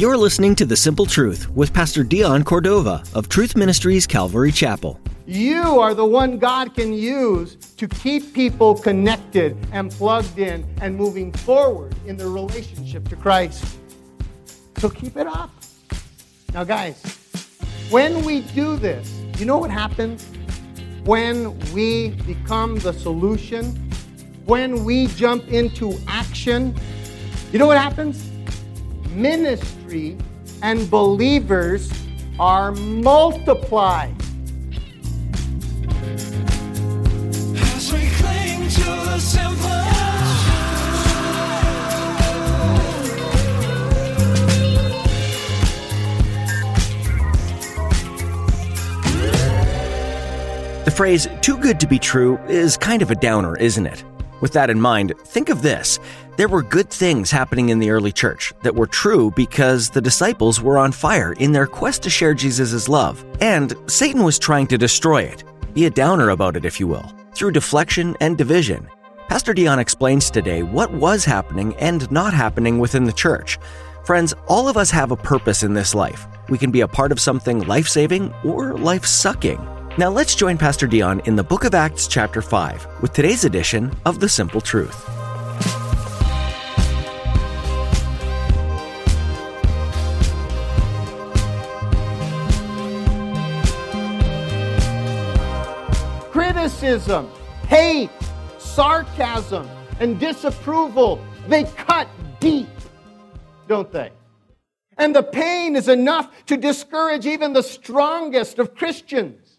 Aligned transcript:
You're 0.00 0.16
listening 0.16 0.54
to 0.54 0.64
The 0.64 0.76
Simple 0.76 1.04
Truth 1.04 1.50
with 1.50 1.74
Pastor 1.74 2.02
Dion 2.02 2.42
Cordova 2.42 3.04
of 3.12 3.28
Truth 3.28 3.54
Ministries 3.54 4.06
Calvary 4.06 4.50
Chapel. 4.50 4.98
You 5.26 5.78
are 5.78 5.92
the 5.92 6.06
one 6.06 6.38
God 6.38 6.74
can 6.74 6.94
use 6.94 7.56
to 7.76 7.86
keep 7.86 8.32
people 8.32 8.74
connected 8.74 9.58
and 9.72 9.90
plugged 9.90 10.38
in 10.38 10.66
and 10.80 10.96
moving 10.96 11.30
forward 11.32 11.94
in 12.06 12.16
their 12.16 12.30
relationship 12.30 13.08
to 13.10 13.16
Christ. 13.16 13.76
So 14.78 14.88
keep 14.88 15.18
it 15.18 15.26
up. 15.26 15.50
Now, 16.54 16.64
guys, 16.64 17.02
when 17.90 18.24
we 18.24 18.40
do 18.40 18.76
this, 18.76 19.20
you 19.36 19.44
know 19.44 19.58
what 19.58 19.70
happens? 19.70 20.24
When 21.04 21.60
we 21.74 22.12
become 22.26 22.78
the 22.78 22.94
solution, 22.94 23.66
when 24.46 24.82
we 24.82 25.08
jump 25.08 25.46
into 25.48 25.98
action, 26.08 26.74
you 27.52 27.58
know 27.58 27.66
what 27.66 27.76
happens? 27.76 28.29
Ministry 29.12 30.16
and 30.62 30.88
believers 30.88 31.92
are 32.38 32.72
multiplied. 32.72 34.14
As 37.56 37.92
we 37.92 38.08
cling 38.10 38.68
to 38.68 38.84
the 38.84 39.18
simple. 39.18 39.68
The 50.84 50.90
phrase, 50.96 51.28
too 51.40 51.56
good 51.58 51.80
to 51.80 51.86
be 51.86 51.98
true, 51.98 52.38
is 52.48 52.76
kind 52.76 53.02
of 53.02 53.10
a 53.10 53.14
downer, 53.14 53.56
isn't 53.56 53.86
it? 53.86 54.04
With 54.40 54.52
that 54.52 54.70
in 54.70 54.80
mind, 54.80 55.12
think 55.24 55.48
of 55.48 55.62
this. 55.62 55.98
There 56.40 56.48
were 56.48 56.62
good 56.62 56.88
things 56.88 57.30
happening 57.30 57.68
in 57.68 57.80
the 57.80 57.90
early 57.90 58.12
church 58.12 58.54
that 58.62 58.74
were 58.74 58.86
true 58.86 59.30
because 59.32 59.90
the 59.90 60.00
disciples 60.00 60.58
were 60.58 60.78
on 60.78 60.90
fire 60.90 61.34
in 61.34 61.52
their 61.52 61.66
quest 61.66 62.02
to 62.04 62.08
share 62.08 62.32
Jesus' 62.32 62.88
love, 62.88 63.22
and 63.42 63.74
Satan 63.88 64.24
was 64.24 64.38
trying 64.38 64.66
to 64.68 64.78
destroy 64.78 65.20
it. 65.20 65.44
Be 65.74 65.84
a 65.84 65.90
downer 65.90 66.30
about 66.30 66.56
it, 66.56 66.64
if 66.64 66.80
you 66.80 66.86
will, 66.86 67.04
through 67.34 67.50
deflection 67.50 68.16
and 68.22 68.38
division. 68.38 68.88
Pastor 69.28 69.52
Dion 69.52 69.78
explains 69.78 70.30
today 70.30 70.62
what 70.62 70.90
was 70.94 71.26
happening 71.26 71.76
and 71.76 72.10
not 72.10 72.32
happening 72.32 72.78
within 72.78 73.04
the 73.04 73.12
church. 73.12 73.58
Friends, 74.06 74.32
all 74.48 74.66
of 74.66 74.78
us 74.78 74.90
have 74.90 75.10
a 75.10 75.16
purpose 75.16 75.62
in 75.62 75.74
this 75.74 75.94
life. 75.94 76.26
We 76.48 76.56
can 76.56 76.70
be 76.70 76.80
a 76.80 76.88
part 76.88 77.12
of 77.12 77.20
something 77.20 77.66
life 77.66 77.86
saving 77.86 78.32
or 78.46 78.78
life 78.78 79.04
sucking. 79.04 79.60
Now 79.98 80.08
let's 80.08 80.34
join 80.34 80.56
Pastor 80.56 80.86
Dion 80.86 81.20
in 81.26 81.36
the 81.36 81.44
book 81.44 81.64
of 81.64 81.74
Acts, 81.74 82.06
chapter 82.06 82.40
5, 82.40 83.02
with 83.02 83.12
today's 83.12 83.44
edition 83.44 83.94
of 84.06 84.20
The 84.20 84.28
Simple 84.30 84.62
Truth. 84.62 85.19
Criticism, 96.80 97.30
hate, 97.68 98.08
sarcasm, 98.56 99.68
and 100.00 100.18
disapproval, 100.18 101.22
they 101.46 101.64
cut 101.64 102.08
deep, 102.40 102.68
don't 103.68 103.92
they? 103.92 104.10
And 104.96 105.14
the 105.14 105.22
pain 105.22 105.76
is 105.76 105.88
enough 105.88 106.46
to 106.46 106.56
discourage 106.56 107.26
even 107.26 107.52
the 107.52 107.62
strongest 107.62 108.58
of 108.58 108.74
Christians. 108.74 109.58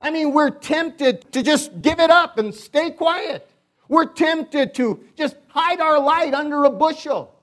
I 0.00 0.12
mean, 0.12 0.32
we're 0.32 0.50
tempted 0.50 1.32
to 1.32 1.42
just 1.42 1.82
give 1.82 1.98
it 1.98 2.10
up 2.10 2.38
and 2.38 2.54
stay 2.54 2.92
quiet. 2.92 3.50
We're 3.88 4.06
tempted 4.06 4.74
to 4.74 5.04
just 5.16 5.34
hide 5.48 5.80
our 5.80 5.98
light 5.98 6.34
under 6.34 6.64
a 6.64 6.70
bushel. 6.70 7.34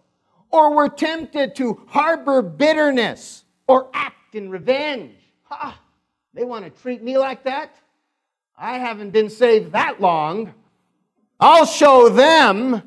Or 0.51 0.73
we're 0.73 0.87
tempted 0.87 1.53
to 1.55 1.81
harbor 1.87 2.41
bitterness 2.41 3.43
or 3.67 3.89
act 3.93 4.35
in 4.35 4.49
revenge. 4.49 5.17
Ha! 5.43 5.77
They 6.33 6.45
want 6.45 6.63
to 6.63 6.81
treat 6.81 7.03
me 7.03 7.17
like 7.17 7.43
that? 7.43 7.75
I 8.57 8.77
haven't 8.77 9.11
been 9.11 9.29
saved 9.29 9.73
that 9.73 9.99
long. 9.99 10.53
I'll 11.39 11.65
show 11.65 12.09
them. 12.09 12.81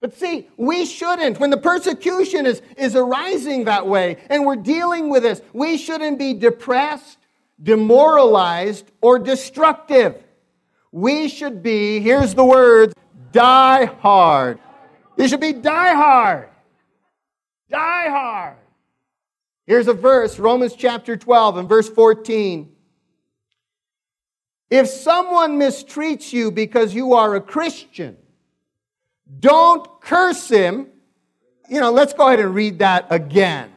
But 0.00 0.16
see, 0.16 0.48
we 0.56 0.86
shouldn't. 0.86 1.38
When 1.40 1.50
the 1.50 1.58
persecution 1.58 2.46
is, 2.46 2.62
is 2.76 2.96
arising 2.96 3.64
that 3.64 3.86
way 3.86 4.16
and 4.30 4.46
we're 4.46 4.56
dealing 4.56 5.10
with 5.10 5.22
this, 5.22 5.42
we 5.52 5.76
shouldn't 5.76 6.18
be 6.18 6.32
depressed, 6.32 7.18
demoralized, 7.62 8.90
or 9.02 9.18
destructive. 9.18 10.22
We 10.92 11.28
should 11.28 11.62
be, 11.62 12.00
here's 12.00 12.34
the 12.34 12.44
word, 12.44 12.94
die 13.32 13.84
hard. 13.84 14.58
You 15.16 15.28
should 15.28 15.40
be 15.40 15.52
die 15.52 15.94
hard. 15.94 16.48
Die 17.68 18.08
hard. 18.08 18.56
Here's 19.66 19.86
a 19.86 19.92
verse, 19.92 20.38
Romans 20.38 20.74
chapter 20.74 21.16
12 21.16 21.58
and 21.58 21.68
verse 21.68 21.88
14. 21.88 22.74
If 24.70 24.86
someone 24.88 25.58
mistreats 25.58 26.32
you 26.32 26.52
because 26.52 26.94
you 26.94 27.14
are 27.14 27.34
a 27.34 27.40
Christian, 27.40 28.16
don't 29.40 30.00
curse 30.00 30.48
him. 30.48 30.86
You 31.68 31.80
know, 31.80 31.90
let's 31.90 32.12
go 32.12 32.28
ahead 32.28 32.40
and 32.40 32.54
read 32.54 32.78
that 32.78 33.08
again. 33.10 33.70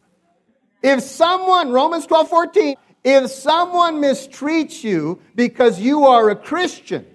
If 0.82 1.02
someone, 1.02 1.72
Romans 1.72 2.06
12, 2.06 2.28
14, 2.28 2.76
if 3.02 3.30
someone 3.30 3.96
mistreats 3.96 4.84
you 4.84 5.20
because 5.34 5.80
you 5.80 6.04
are 6.06 6.30
a 6.30 6.36
Christian, 6.36 7.06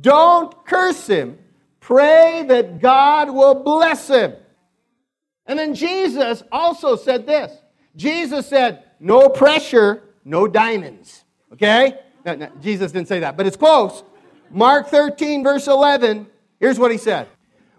don't 0.00 0.64
curse 0.64 1.06
him. 1.06 1.38
Pray 1.80 2.44
that 2.48 2.80
God 2.80 3.30
will 3.30 3.54
bless 3.54 4.08
him. 4.08 4.34
And 5.46 5.58
then 5.58 5.74
Jesus 5.74 6.42
also 6.52 6.96
said 6.96 7.26
this 7.26 7.52
Jesus 7.96 8.46
said, 8.46 8.84
No 9.00 9.28
pressure, 9.28 10.02
no 10.24 10.46
diamonds. 10.46 11.24
Okay? 11.52 11.98
No, 12.28 12.34
no, 12.34 12.50
Jesus 12.60 12.92
didn't 12.92 13.08
say 13.08 13.20
that, 13.20 13.38
but 13.38 13.46
it's 13.46 13.56
close. 13.56 14.04
Mark 14.50 14.88
13, 14.88 15.42
verse 15.42 15.66
11, 15.66 16.26
here's 16.60 16.78
what 16.78 16.90
he 16.90 16.98
said 16.98 17.26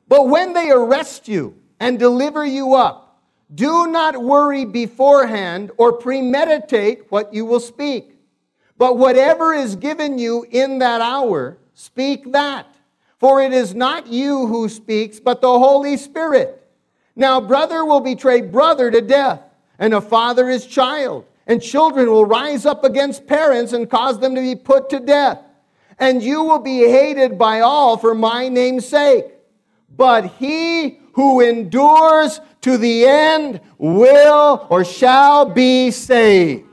But 0.08 0.28
when 0.28 0.54
they 0.54 0.72
arrest 0.72 1.28
you 1.28 1.56
and 1.80 2.00
deliver 2.00 2.44
you 2.44 2.74
up, 2.74 3.22
do 3.54 3.86
not 3.86 4.18
worry 4.18 4.66
beforehand 4.66 5.70
or 5.78 5.94
premeditate 5.94 7.12
what 7.12 7.32
you 7.32 7.46
will 7.46 7.60
speak. 7.60 8.16
But 8.80 8.98
whatever 8.98 9.54
is 9.54 9.76
given 9.76 10.18
you 10.18 10.48
in 10.50 10.80
that 10.80 11.02
hour, 11.02 11.60
speak 11.76 12.32
that. 12.32 12.66
For 13.20 13.44
it 13.44 13.54
is 13.54 13.76
not 13.76 14.08
you 14.08 14.48
who 14.48 14.68
speaks, 14.68 15.20
but 15.20 15.42
the 15.42 15.60
Holy 15.60 15.96
Spirit. 15.96 16.68
Now, 17.16 17.40
brother 17.40 17.86
will 17.86 18.00
betray 18.00 18.42
brother 18.42 18.90
to 18.90 19.02
death, 19.02 19.42
and 19.78 19.94
a 19.94 20.02
father 20.02 20.48
his 20.48 20.66
child, 20.66 21.26
and 21.50 21.60
children 21.64 22.12
will 22.12 22.26
rise 22.26 22.68
up 22.68 22.84
against 22.84 23.26
parents 23.26 23.74
and 23.74 23.90
cause 23.90 24.20
them 24.20 24.36
to 24.36 24.42
be 24.42 24.56
put 24.56 24.88
to 24.92 25.00
death. 25.00 25.42
And 25.98 26.22
you 26.22 26.44
will 26.44 26.60
be 26.60 26.88
hated 26.88 27.40
by 27.40 27.62
all 27.62 27.98
for 27.98 28.14
my 28.14 28.48
name's 28.48 28.88
sake. 28.88 29.26
But 29.98 30.28
he 30.34 31.00
who 31.14 31.42
endures 31.42 32.40
to 32.62 32.78
the 32.78 33.06
end 33.06 33.62
will 33.80 34.68
or 34.70 34.86
shall 34.86 35.44
be 35.44 35.90
saved. 35.90 36.66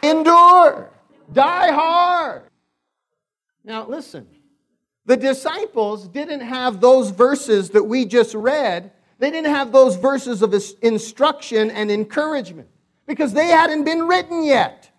Endure. 0.00 0.90
Die 1.32 1.72
hard. 1.72 2.42
Now, 3.64 3.84
listen. 3.88 4.28
The 5.06 5.16
disciples 5.16 6.06
didn't 6.06 6.40
have 6.40 6.80
those 6.80 7.10
verses 7.10 7.70
that 7.70 7.82
we 7.82 8.04
just 8.04 8.32
read. 8.32 8.92
They 9.22 9.30
didn't 9.30 9.54
have 9.54 9.70
those 9.70 9.94
verses 9.94 10.42
of 10.42 10.52
instruction 10.82 11.70
and 11.70 11.92
encouragement 11.92 12.66
because 13.06 13.32
they 13.32 13.46
hadn't 13.46 13.84
been 13.84 14.08
written 14.08 14.42
yet. 14.42 14.90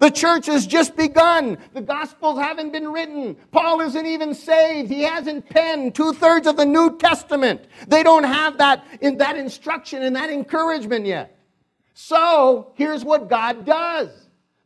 The 0.00 0.10
church 0.10 0.44
has 0.48 0.66
just 0.66 0.96
begun. 0.96 1.56
The 1.72 1.80
Gospels 1.80 2.38
haven't 2.38 2.72
been 2.72 2.92
written. 2.92 3.36
Paul 3.52 3.80
isn't 3.80 4.04
even 4.04 4.34
saved. 4.34 4.90
He 4.90 5.00
hasn't 5.00 5.48
penned 5.48 5.94
two 5.94 6.12
thirds 6.12 6.46
of 6.46 6.58
the 6.58 6.66
New 6.66 6.98
Testament. 6.98 7.64
They 7.88 8.02
don't 8.02 8.24
have 8.24 8.58
that, 8.58 8.84
in 9.00 9.16
that 9.16 9.38
instruction 9.38 10.02
and 10.02 10.14
that 10.14 10.28
encouragement 10.28 11.06
yet. 11.06 11.38
So 11.94 12.72
here's 12.74 13.02
what 13.02 13.30
God 13.30 13.64
does. 13.64 14.10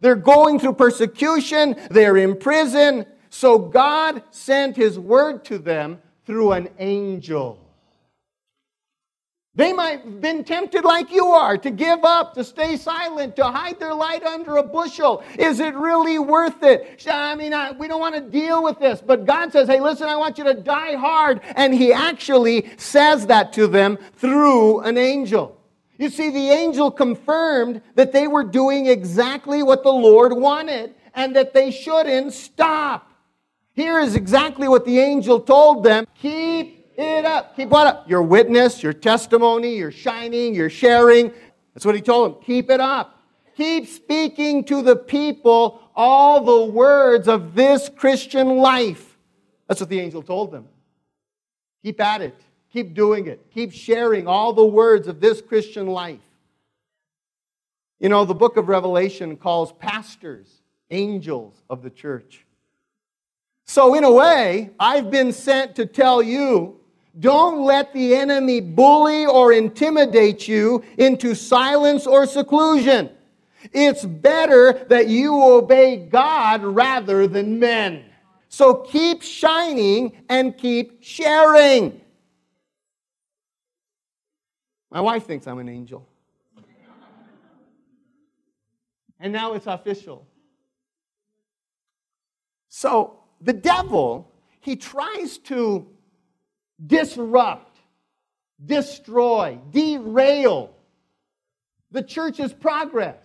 They're 0.01 0.17
going 0.17 0.59
through 0.59 0.73
persecution. 0.73 1.77
They're 1.89 2.17
in 2.17 2.37
prison. 2.37 3.07
So 3.31 3.61
God 3.61 4.25
sent 4.33 4.75
his 4.75 4.99
word 4.99 5.45
to 5.45 5.59
them 5.59 6.03
through 6.27 6.51
an 6.51 6.69
angel. 6.81 7.64
They 9.57 9.73
might 9.73 10.01
have 10.01 10.21
been 10.21 10.43
tempted 10.43 10.85
like 10.85 11.13
you 11.13 11.27
are 11.27 11.57
to 11.59 11.71
give 11.71 12.05
up, 12.05 12.35
to 12.35 12.43
stay 12.43 12.77
silent, 12.77 13.37
to 13.37 13.45
hide 13.45 13.79
their 13.79 13.95
light 13.95 14.25
under 14.25 14.57
a 14.57 14.65
bushel. 14.65 15.23
Is 15.39 15.61
it 15.61 15.77
really 15.77 16.19
worth 16.19 16.65
it? 16.65 17.07
I 17.09 17.37
mean, 17.37 17.55
I, 17.55 17.71
we 17.71 17.87
don't 17.87 18.01
want 18.01 18.17
to 18.17 18.21
deal 18.21 18.65
with 18.65 18.81
this. 18.81 19.01
But 19.01 19.27
God 19.27 19.53
says, 19.53 19.69
hey, 19.69 19.81
listen, 19.81 20.09
I 20.09 20.17
want 20.17 20.39
you 20.39 20.45
to 20.45 20.55
die 20.55 20.97
hard. 20.97 21.41
And 21.55 21.73
He 21.73 21.93
actually 21.93 22.69
says 22.79 23.29
that 23.29 23.53
to 23.53 23.69
them 23.69 23.97
through 24.17 24.81
an 24.81 24.99
angel. 24.99 25.61
You 25.99 26.09
see, 26.09 26.31
the 26.31 26.51
angel 26.51 26.91
confirmed 26.91 27.81
that 27.95 28.13
they 28.13 28.27
were 28.27 28.43
doing 28.43 28.87
exactly 28.87 29.63
what 29.63 29.85
the 29.85 29.93
Lord 29.93 30.33
wanted 30.33 30.97
and 31.15 31.37
that 31.37 31.55
they 31.55 31.71
shouldn't 31.71 32.33
stop. 32.33 33.09
Here 33.75 34.01
is 34.01 34.17
exactly 34.17 34.67
what 34.67 34.85
the 34.85 34.99
angel 34.99 35.41
told 35.41 35.85
them 35.85 36.07
keep 36.17 36.84
it 36.97 37.25
up. 37.25 37.57
Keep 37.57 37.69
what 37.71 37.87
up? 37.87 38.09
Your 38.09 38.23
witness, 38.23 38.83
your 38.83 38.93
testimony, 38.93 39.77
your 39.77 39.91
shining, 39.91 40.55
your 40.55 40.71
sharing. 40.71 41.33
That's 41.75 41.85
what 41.85 41.95
he 41.95 42.01
told 42.01 42.37
them. 42.37 42.43
Keep 42.43 42.71
it 42.71 42.81
up. 42.81 43.23
Keep 43.57 43.87
speaking 43.89 44.65
to 44.65 44.83
the 44.83 44.97
people 44.97 45.81
all 45.95 46.45
the 46.45 46.73
words 46.73 47.29
of 47.29 47.55
this 47.55 47.89
Christian 47.89 48.57
life. 48.57 49.17
That's 49.69 49.81
what 49.81 49.89
the 49.89 50.01
angel 50.01 50.23
told 50.23 50.51
them. 50.51 50.69
Keep 51.83 52.01
at 52.01 52.23
it. 52.23 52.37
Keep 52.73 52.95
doing 52.95 53.27
it. 53.27 53.47
Keep 53.53 53.73
sharing 53.73 54.27
all 54.27 54.53
the 54.53 54.65
words 54.65 55.07
of 55.07 55.21
this 55.21 55.41
Christian 55.41 55.87
life. 55.87 56.19
You 58.01 58.09
know, 58.09 58.25
the 58.25 58.35
book 58.35 58.57
of 58.57 58.69
Revelation 58.69 59.37
calls 59.37 59.73
pastors 59.73 60.63
angels 60.91 61.63
of 61.71 61.83
the 61.83 61.91
church. 61.91 62.45
So, 63.67 63.95
in 63.95 64.05
a 64.05 64.13
way, 64.13 64.71
I've 64.79 65.11
been 65.11 65.33
sent 65.33 65.77
to 65.77 65.87
tell 65.87 66.23
you 66.23 66.81
don't 67.19 67.65
let 67.65 67.93
the 67.93 68.15
enemy 68.15 68.61
bully 68.61 69.27
or 69.27 69.53
intimidate 69.53 70.49
you 70.49 70.83
into 70.99 71.35
silence 71.35 72.07
or 72.07 72.27
seclusion. 72.27 73.11
It's 73.73 74.05
better 74.05 74.85
that 74.89 75.09
you 75.09 75.41
obey 75.43 75.97
God 75.97 76.63
rather 76.63 77.27
than 77.27 77.59
men. 77.59 78.05
So 78.49 78.75
keep 78.75 79.23
shining 79.23 80.25
and 80.29 80.57
keep 80.57 81.03
sharing. 81.03 82.01
My 84.91 85.01
wife 85.01 85.25
thinks 85.27 85.47
I'm 85.47 85.59
an 85.59 85.69
angel. 85.69 86.09
And 89.19 89.33
now 89.33 89.55
it's 89.55 89.67
official. 89.67 90.27
So 92.69 93.21
the 93.41 93.53
devil, 93.53 94.31
he 94.61 94.77
tries 94.77 95.39
to 95.39 95.94
disrupt, 96.85 97.77
destroy, 98.65 99.59
derail 99.71 100.75
the 101.91 102.03
church's 102.03 102.53
progress, 102.53 103.17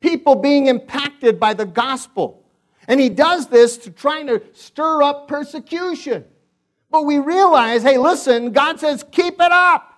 people 0.00 0.34
being 0.34 0.66
impacted 0.66 1.38
by 1.38 1.54
the 1.54 1.66
gospel. 1.66 2.42
And 2.88 2.98
he 2.98 3.08
does 3.08 3.48
this 3.48 3.76
to 3.78 3.90
trying 3.90 4.26
to 4.28 4.42
stir 4.54 5.02
up 5.02 5.28
persecution. 5.28 6.24
But 6.90 7.02
we 7.02 7.18
realize, 7.18 7.82
hey, 7.82 7.98
listen, 7.98 8.52
God 8.52 8.80
says, 8.80 9.04
keep 9.10 9.34
it 9.34 9.52
up. 9.52 9.92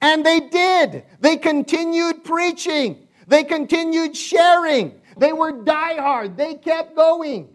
And 0.00 0.24
they 0.24 0.40
did. 0.40 1.04
They 1.20 1.36
continued 1.36 2.24
preaching. 2.24 3.06
They 3.28 3.44
continued 3.44 4.16
sharing. 4.16 5.00
They 5.16 5.32
were 5.32 5.52
diehard. 5.52 6.36
They 6.36 6.54
kept 6.54 6.96
going. 6.96 7.50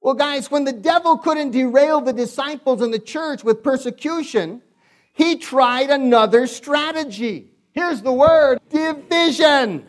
Well, 0.00 0.14
guys, 0.14 0.50
when 0.50 0.64
the 0.64 0.72
devil 0.72 1.18
couldn't 1.18 1.50
derail 1.50 2.00
the 2.00 2.12
disciples 2.12 2.80
and 2.80 2.92
the 2.92 2.98
church 2.98 3.44
with 3.44 3.62
persecution, 3.62 4.62
he 5.12 5.36
tried 5.36 5.90
another 5.90 6.46
strategy. 6.46 7.50
Here's 7.72 8.00
the 8.00 8.12
word 8.12 8.60
division. 8.70 9.86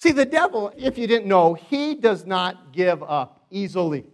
See, 0.00 0.12
the 0.12 0.26
devil, 0.26 0.72
if 0.76 0.98
you 0.98 1.06
didn't 1.06 1.26
know, 1.26 1.54
he 1.54 1.94
does 1.94 2.26
not 2.26 2.72
give 2.72 3.02
up 3.02 3.46
easily. 3.50 4.04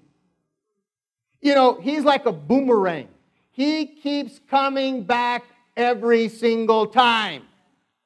You 1.40 1.54
know, 1.54 1.80
he's 1.80 2.04
like 2.04 2.26
a 2.26 2.32
boomerang, 2.32 3.08
he 3.50 3.86
keeps 3.86 4.40
coming 4.48 5.02
back 5.02 5.44
every 5.76 6.28
single 6.28 6.86
time. 6.86 7.42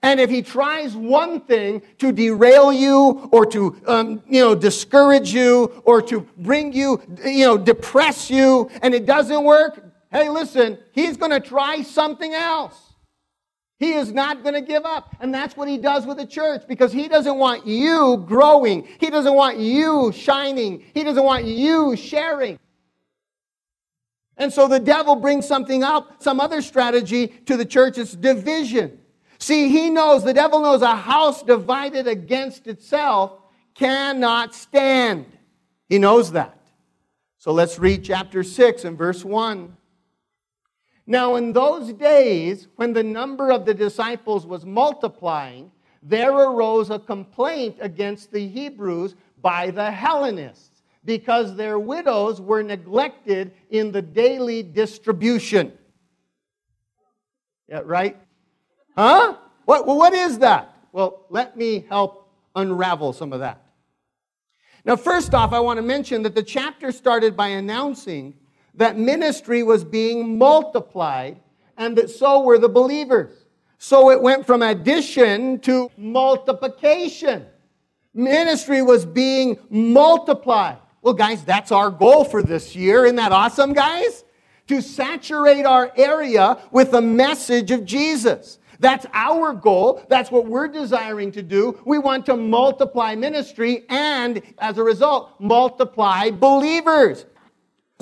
And 0.05 0.21
if 0.21 0.29
he 0.29 0.43
tries 0.43 0.95
one 0.95 1.41
thing 1.41 1.81
to 1.97 2.13
derail 2.13 2.71
you 2.71 3.27
or 3.33 3.47
to, 3.47 3.75
um, 3.87 4.23
you 4.29 4.43
know, 4.43 4.55
discourage 4.55 5.33
you 5.33 5.83
or 5.87 6.03
to 6.03 6.21
bring 6.37 6.75
you, 6.75 7.01
you 7.25 7.47
know, 7.47 7.57
depress 7.57 8.31
you, 8.31 8.69
and 8.83 8.95
it 8.95 9.07
doesn't 9.07 9.43
work, 9.43 9.83
hey, 10.13 10.29
listen, 10.29 10.77
he's 10.93 11.17
going 11.17 11.31
to 11.31 11.41
try 11.41 11.81
something 11.81 12.35
else. 12.35 12.93
He 13.79 13.95
is 13.95 14.13
not 14.13 14.43
going 14.43 14.55
to 14.55 14.61
give 14.61 14.85
up. 14.85 15.17
And 15.21 15.33
that's 15.33 15.57
what 15.57 15.69
he 15.69 15.79
does 15.79 16.05
with 16.05 16.19
the 16.19 16.27
church 16.27 16.65
because 16.69 16.93
he 16.93 17.09
doesn't 17.09 17.39
want 17.39 17.67
you 17.67 18.23
growing. 18.29 18.87
He 19.01 19.09
doesn't 19.09 19.35
want 19.35 19.57
you 19.57 20.13
shining. 20.13 20.85
He 20.93 21.03
doesn't 21.03 21.25
want 21.25 21.47
you 21.47 21.97
sharing. 21.97 22.59
And 24.37 24.53
so 24.53 24.69
the 24.69 24.81
devil 24.81 25.17
brings 25.17 25.49
something 25.49 25.83
up, 25.83 26.23
some 26.23 26.41
other 26.41 26.61
strategy 26.61 27.29
to 27.47 27.57
the 27.57 27.65
church. 27.65 27.97
It's 27.97 28.15
division. 28.15 29.01
See, 29.39 29.69
he 29.69 29.91
knows, 29.91 30.25
the 30.25 30.35
devil 30.35 30.61
knows 30.61 30.83
a 30.83 30.97
house 30.97 31.43
divided 31.43 32.07
against 32.07 32.67
itself 32.67 33.33
cannot 33.75 34.55
stand. 34.55 35.27
He 35.89 35.99
knows 35.99 36.33
that. 36.33 36.59
So 37.39 37.53
let's 37.53 37.79
read 37.79 38.05
chapter 38.05 38.43
6 38.43 38.85
and 38.85 38.97
verse 38.97 39.25
1. 39.25 39.77
Now, 41.07 41.35
in 41.35 41.53
those 41.53 41.93
days, 41.93 42.69
when 42.77 42.95
the 42.95 43.03
number 43.03 43.51
of 43.53 43.67
the 43.67 43.75
disciples 43.75 44.47
was 44.47 44.65
multiplying, 44.65 45.71
there 46.03 46.33
arose 46.33 46.91
a 46.91 46.99
complaint 46.99 47.77
against 47.81 48.33
the 48.33 48.47
Hebrews 48.47 49.15
by 49.43 49.71
the 49.71 49.91
Hellenists 49.91 50.83
because 51.05 51.55
their 51.55 51.79
widows 51.79 52.41
were 52.41 52.63
neglected 52.63 53.53
in 53.69 53.93
the 53.93 54.01
daily 54.01 54.63
distribution. 54.63 55.73
Yeah, 57.69 57.83
right? 57.85 58.17
Huh? 58.97 59.37
What, 59.65 59.87
well, 59.87 59.97
what 59.97 60.13
is 60.13 60.39
that? 60.39 60.77
Well, 60.93 61.27
let 61.31 61.57
me 61.57 61.85
help 61.89 62.29
unravel 62.55 63.13
some 63.13 63.33
of 63.33 63.41
that. 63.41 63.61
Now, 64.85 64.97
first 64.97 65.35
off, 65.35 65.53
I 65.53 65.61
want 65.61 65.79
to 65.79 65.83
mention 65.83 66.23
that 66.23 66.35
the 66.35 66.43
chapter 66.43 66.93
started 66.93 67.37
by 67.37 67.49
announcing 67.49 68.35
that 68.75 68.99
ministry 68.99 69.63
was 69.63 69.83
being 69.83 70.37
multiplied 70.37 71.41
and 71.77 71.97
that 71.97 72.11
so 72.11 72.43
were 72.43 72.59
the 72.59 72.69
believers. 72.69 73.33
So 73.79 74.11
it 74.11 74.21
went 74.21 74.47
from 74.47 74.63
addition 74.63 75.59
to 75.61 75.91
multiplication. 75.97 77.47
Ministry 78.13 78.83
was 78.83 79.05
being 79.05 79.59
multiplied. 79.71 80.79
Well, 81.03 81.15
guys, 81.15 81.45
that's 81.45 81.73
our 81.73 81.91
goal 81.91 82.25
for 82.25 82.43
this 82.43 82.77
year. 82.77 83.05
Isn't 83.05 83.17
that 83.17 83.33
awesome, 83.33 83.73
guys? 83.73 84.25
To 84.69 84.81
saturate 84.81 85.67
our 85.67 85.93
area 85.97 86.59
with 86.71 86.93
the 86.93 87.03
message 87.03 87.71
of 87.71 87.85
Jesus. 87.85 88.59
That's 88.85 89.07
our 89.15 89.55
goal. 89.55 90.05
That's 90.11 90.31
what 90.31 90.45
we're 90.45 90.69
desiring 90.69 91.33
to 91.33 91.43
do. 91.43 91.81
We 91.87 91.97
want 91.97 92.27
to 92.27 92.37
multiply 92.37 93.15
ministry 93.15 93.87
and, 93.89 94.43
as 94.59 94.77
a 94.77 94.83
result, 94.83 95.41
multiply 95.41 96.31
believers. 96.31 97.25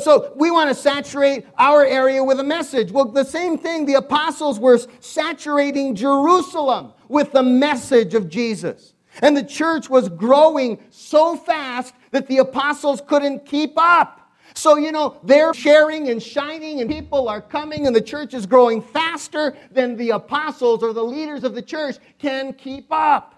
So 0.01 0.33
we 0.35 0.51
want 0.51 0.71
to 0.71 0.75
saturate 0.75 1.47
our 1.57 1.87
area 1.87 2.25
with 2.25 2.41
a 2.41 2.45
message. 2.45 2.91
Well, 2.91 3.05
the 3.05 3.23
same 3.23 3.59
thing, 3.59 3.87
the 3.87 3.95
apostles 3.95 4.59
were 4.59 4.81
saturating 4.99 5.95
Jerusalem 5.95 6.95
with 7.07 7.31
the 7.31 7.45
message 7.45 8.15
of 8.15 8.29
Jesus. 8.29 8.95
And 9.21 9.37
the 9.37 9.45
church 9.45 9.89
was 9.89 10.09
growing 10.09 10.83
so 10.91 11.37
fast 11.37 11.95
that 12.11 12.27
the 12.27 12.39
apostles 12.39 13.01
couldn't 13.07 13.47
keep 13.47 13.75
up. 13.77 14.22
So, 14.55 14.77
you 14.77 14.93
know, 14.93 15.19
they're 15.23 15.55
sharing 15.55 16.09
and 16.09 16.23
shining, 16.23 16.81
and 16.81 16.91
people 16.91 17.29
are 17.29 17.41
coming, 17.41 17.87
and 17.87 17.97
the 17.97 18.01
church 18.01 18.35
is 18.35 18.47
growing 18.47 18.83
faster 18.83 19.57
than 19.71 19.97
the 19.97 20.11
apostles 20.11 20.83
or 20.83 20.93
the 20.93 21.03
leaders 21.03 21.45
of 21.45 21.55
the 21.55 21.63
church 21.63 21.97
can 22.19 22.53
keep 22.53 22.87
up. 22.91 23.35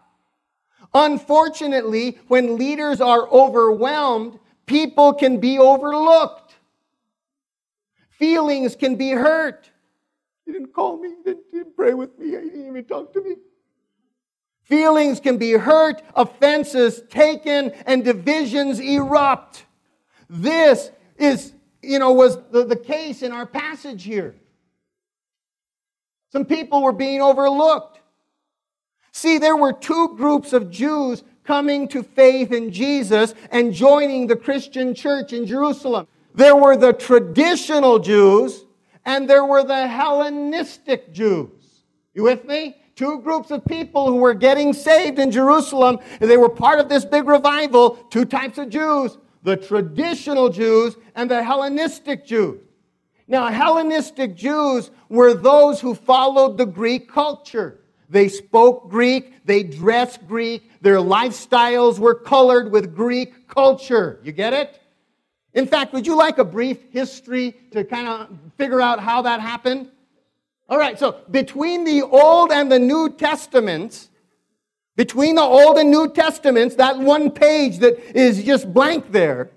Unfortunately, 0.93 2.19
when 2.29 2.57
leaders 2.57 3.01
are 3.01 3.29
overwhelmed, 3.29 4.39
people 4.67 5.13
can 5.13 5.41
be 5.41 5.59
overlooked. 5.59 6.55
Feelings 8.11 8.77
can 8.77 8.95
be 8.97 9.11
hurt. 9.11 9.71
He 10.47 10.53
didn't 10.53 10.73
call 10.73 10.99
me, 10.99 11.09
he 11.11 11.23
didn't, 11.25 11.51
didn't 11.51 11.77
pray 11.77 11.95
with 11.95 12.19
me, 12.19 12.27
he 12.27 12.33
didn't 12.33 12.67
even 12.69 12.85
talk 12.85 13.13
to 13.15 13.23
me. 13.23 13.37
Feelings 14.63 15.21
can 15.21 15.37
be 15.37 15.53
hurt, 15.53 16.03
offenses 16.15 17.03
taken, 17.11 17.71
and 17.87 18.05
divisions 18.05 18.81
erupt. 18.81 19.65
This 20.31 20.91
is, 21.25 21.53
you 21.83 21.99
know, 21.99 22.13
was 22.13 22.39
the, 22.51 22.65
the 22.65 22.77
case 22.77 23.23
in 23.23 23.33
our 23.33 23.47
passage 23.47 24.05
here. 24.05 24.35
Some 26.31 26.45
people 26.45 26.83
were 26.83 26.93
being 26.93 27.23
overlooked. 27.23 28.01
See, 29.13 29.39
there 29.39 29.57
were 29.57 29.73
two 29.73 30.17
groups 30.17 30.53
of 30.53 30.71
Jews 30.71 31.23
coming 31.45 31.87
to 31.89 32.03
faith 32.03 32.51
in 32.51 32.73
Jesus 32.73 33.35
and 33.53 33.73
joining 33.73 34.27
the 34.27 34.37
Christian 34.37 34.95
church 34.95 35.33
in 35.33 35.47
Jerusalem. 35.47 36.09
There 36.35 36.57
were 36.57 36.77
the 36.77 36.93
traditional 36.93 38.01
Jews 38.01 38.65
and 39.05 39.31
there 39.31 39.45
were 39.45 39.63
the 39.63 39.87
Hellenistic 39.87 41.13
Jews. 41.13 41.51
You 42.15 42.25
with 42.25 42.45
me? 42.45 42.77
Two 42.97 43.21
groups 43.21 43.51
of 43.51 43.65
people 43.65 44.07
who 44.07 44.17
were 44.17 44.35
getting 44.35 44.73
saved 44.73 45.19
in 45.19 45.31
Jerusalem. 45.31 45.99
And 46.21 46.31
they 46.31 46.37
were 46.37 46.49
part 46.49 46.81
of 46.81 46.89
this 46.89 47.05
big 47.05 47.27
revival. 47.27 47.97
Two 48.11 48.25
types 48.25 48.59
of 48.59 48.71
Jews 48.71 49.19
the 49.45 49.57
traditional 49.57 50.49
Jews 50.49 50.97
and 51.15 51.31
the 51.31 51.45
Hellenistic 51.45 52.27
Jews. 52.27 52.61
Now, 53.29 53.49
Hellenistic 53.49 54.35
Jews 54.35 54.91
were 55.09 55.33
those 55.33 55.81
who 55.81 55.95
followed 55.95 56.59
the 56.59 56.67
Greek 56.67 57.09
culture. 57.09 57.79
They 58.11 58.29
spoke 58.29 58.91
Greek, 58.91 59.45
they 59.45 59.63
dressed 59.63 60.27
Greek, 60.27 60.71
their 60.83 60.97
lifestyles 60.97 61.99
were 61.99 62.15
colored 62.15 62.71
with 62.71 62.95
Greek 62.95 63.49
culture. 63.49 64.21
You 64.23 64.33
get 64.33 64.53
it? 64.53 64.81
In 65.55 65.67
fact, 65.67 65.93
would 65.93 66.07
you 66.07 66.17
like 66.17 66.39
a 66.39 66.45
brief 66.45 66.79
history 66.91 67.55
to 67.71 67.85
kind 67.85 68.09
of 68.09 68.29
figure 68.59 68.81
out 68.81 69.01
how 69.01 69.23
that 69.23 69.41
happened? 69.41 69.91
All 70.69 70.79
right, 70.79 70.99
so 70.99 71.21
between 71.31 71.85
the 71.85 72.03
Old 72.03 72.51
and 72.51 72.71
the 72.71 72.79
New 72.79 73.11
Testaments, 73.11 74.09
between 74.97 75.35
the 75.35 75.43
Old 75.43 75.79
and 75.79 75.91
New 75.91 76.11
Testaments, 76.11 76.77
that 76.77 76.99
one 76.99 77.31
page 77.31 77.79
that 77.79 77.99
is 78.17 78.45
just 78.45 78.73
blank 78.73 79.11
there, 79.11 79.51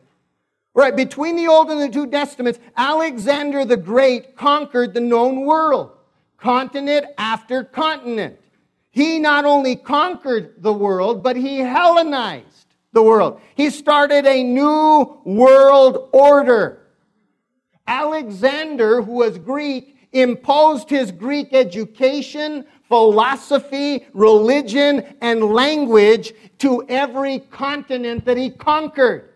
right, 0.74 0.96
between 0.96 1.36
the 1.36 1.48
Old 1.48 1.70
and 1.70 1.80
the 1.80 1.90
New 1.90 2.08
Testaments, 2.08 2.60
Alexander 2.76 3.66
the 3.66 3.78
Great 3.78 4.36
conquered 4.36 4.94
the 4.94 5.02
known 5.02 5.42
world, 5.42 5.92
continent 6.38 7.06
after 7.18 7.64
continent. 7.64 8.40
He 8.90 9.20
not 9.20 9.46
only 9.46 9.76
conquered 9.76 10.56
the 10.58 10.74
world, 10.74 11.22
but 11.22 11.36
he 11.36 11.60
Hellenized 11.60 12.68
the 12.94 13.04
world. 13.04 13.40
He 13.54 13.70
started 13.70 14.26
a 14.26 14.44
new 14.44 15.22
world 15.24 16.10
order. 16.14 16.82
Alexander, 17.86 19.02
who 19.04 19.12
was 19.12 19.38
Greek, 19.38 19.97
imposed 20.14 20.90
his 20.90 21.12
Greek 21.12 21.54
education, 21.54 22.66
philosophy, 22.88 24.08
religion, 24.14 25.16
and 25.22 25.44
language 25.44 26.34
to 26.60 26.86
every 26.88 27.40
continent 27.40 28.26
that 28.26 28.38
he 28.38 28.50
conquered. 28.50 29.30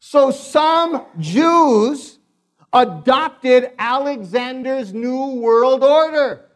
So 0.00 0.30
some 0.30 1.06
Jews 1.18 2.18
adopted 2.72 3.72
Alexander's 3.78 4.92
new 4.92 5.34
world 5.34 5.82
order. 5.82 6.46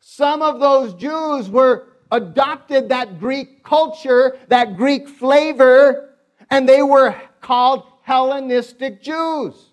Some 0.00 0.42
of 0.42 0.60
those 0.60 0.94
Jews 0.94 1.48
were 1.48 1.88
adopted 2.10 2.88
that 2.90 3.18
Greek 3.18 3.64
culture, 3.64 4.38
that 4.48 4.76
Greek 4.76 5.08
flavor, 5.08 6.10
and 6.50 6.68
they 6.68 6.82
were 6.82 7.14
called 7.40 7.84
Hellenistic 8.02 9.02
Jews. 9.02 9.71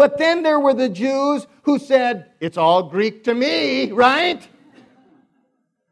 But 0.00 0.16
then 0.16 0.42
there 0.42 0.58
were 0.58 0.72
the 0.72 0.88
Jews 0.88 1.46
who 1.64 1.78
said, 1.78 2.30
It's 2.40 2.56
all 2.56 2.84
Greek 2.84 3.24
to 3.24 3.34
me, 3.34 3.92
right? 3.92 4.40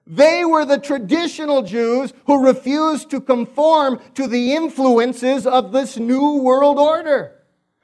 They 0.06 0.46
were 0.46 0.64
the 0.64 0.78
traditional 0.78 1.60
Jews 1.60 2.14
who 2.24 2.42
refused 2.42 3.10
to 3.10 3.20
conform 3.20 4.00
to 4.14 4.26
the 4.26 4.54
influences 4.54 5.46
of 5.46 5.72
this 5.72 5.98
new 5.98 6.38
world 6.38 6.78
order. 6.78 7.34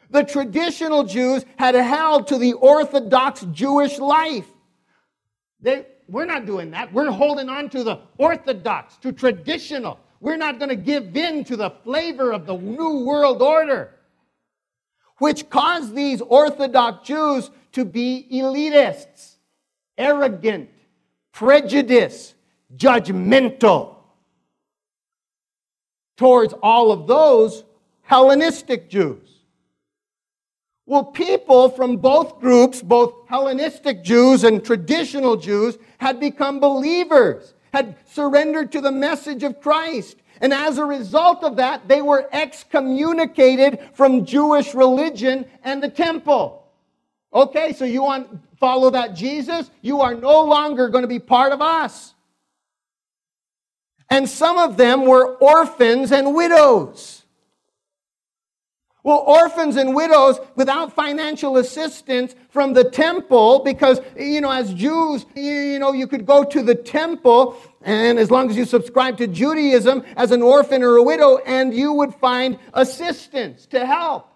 The 0.08 0.22
traditional 0.22 1.04
Jews 1.04 1.44
had 1.58 1.74
held 1.74 2.28
to 2.28 2.38
the 2.38 2.54
Orthodox 2.54 3.42
Jewish 3.52 3.98
life. 3.98 4.48
They, 5.60 5.84
we're 6.08 6.24
not 6.24 6.46
doing 6.46 6.70
that. 6.70 6.90
We're 6.90 7.10
holding 7.10 7.50
on 7.50 7.68
to 7.68 7.84
the 7.84 8.00
Orthodox, 8.16 8.96
to 9.02 9.12
traditional. 9.12 10.00
We're 10.20 10.38
not 10.38 10.58
going 10.58 10.70
to 10.70 10.76
give 10.76 11.18
in 11.18 11.44
to 11.44 11.56
the 11.58 11.68
flavor 11.68 12.32
of 12.32 12.46
the 12.46 12.56
new 12.56 13.04
world 13.04 13.42
order, 13.42 13.93
which 15.18 15.48
caused 15.50 15.94
these 15.94 16.20
Orthodox 16.20 17.06
Jews 17.06 17.50
to 17.72 17.84
be 17.84 18.26
elitists, 18.32 19.36
arrogant, 19.96 20.70
prejudiced, 21.32 22.34
judgmental 22.76 23.96
towards 26.16 26.54
all 26.62 26.92
of 26.92 27.06
those 27.06 27.64
Hellenistic 28.02 28.88
Jews. 28.88 29.28
Well, 30.86 31.04
people 31.04 31.70
from 31.70 31.96
both 31.96 32.40
groups, 32.40 32.82
both 32.82 33.14
Hellenistic 33.28 34.04
Jews 34.04 34.44
and 34.44 34.62
traditional 34.62 35.36
Jews, 35.36 35.78
had 35.98 36.20
become 36.20 36.60
believers, 36.60 37.54
had 37.72 37.96
surrendered 38.06 38.70
to 38.72 38.80
the 38.80 38.92
message 38.92 39.42
of 39.42 39.60
Christ. 39.60 40.18
And 40.40 40.52
as 40.52 40.78
a 40.78 40.84
result 40.84 41.44
of 41.44 41.56
that, 41.56 41.88
they 41.88 42.02
were 42.02 42.28
excommunicated 42.32 43.78
from 43.94 44.24
Jewish 44.24 44.74
religion 44.74 45.46
and 45.62 45.82
the 45.82 45.88
temple. 45.88 46.66
Okay, 47.32 47.72
so 47.72 47.84
you 47.84 48.02
want 48.02 48.30
to 48.30 48.38
follow 48.58 48.90
that 48.90 49.14
Jesus? 49.14 49.70
You 49.82 50.00
are 50.00 50.14
no 50.14 50.42
longer 50.42 50.88
going 50.88 51.02
to 51.02 51.08
be 51.08 51.18
part 51.18 51.52
of 51.52 51.60
us. 51.60 52.14
And 54.10 54.28
some 54.28 54.58
of 54.58 54.76
them 54.76 55.06
were 55.06 55.36
orphans 55.36 56.12
and 56.12 56.34
widows. 56.34 57.22
Well, 59.02 59.18
orphans 59.18 59.76
and 59.76 59.94
widows 59.94 60.38
without 60.56 60.94
financial 60.94 61.58
assistance 61.58 62.34
from 62.48 62.72
the 62.72 62.84
temple, 62.84 63.62
because, 63.62 64.00
you 64.18 64.40
know, 64.40 64.50
as 64.50 64.72
Jews, 64.72 65.26
you, 65.34 65.78
know, 65.78 65.92
you 65.92 66.06
could 66.06 66.24
go 66.24 66.42
to 66.42 66.62
the 66.62 66.74
temple, 66.74 67.58
and 67.84 68.18
as 68.18 68.30
long 68.30 68.50
as 68.50 68.56
you 68.56 68.64
subscribe 68.64 69.18
to 69.18 69.26
Judaism 69.26 70.02
as 70.16 70.30
an 70.30 70.42
orphan 70.42 70.82
or 70.82 70.96
a 70.96 71.02
widow, 71.02 71.38
and 71.38 71.74
you 71.74 71.92
would 71.92 72.14
find 72.14 72.58
assistance 72.72 73.66
to 73.66 73.86
help. 73.86 74.28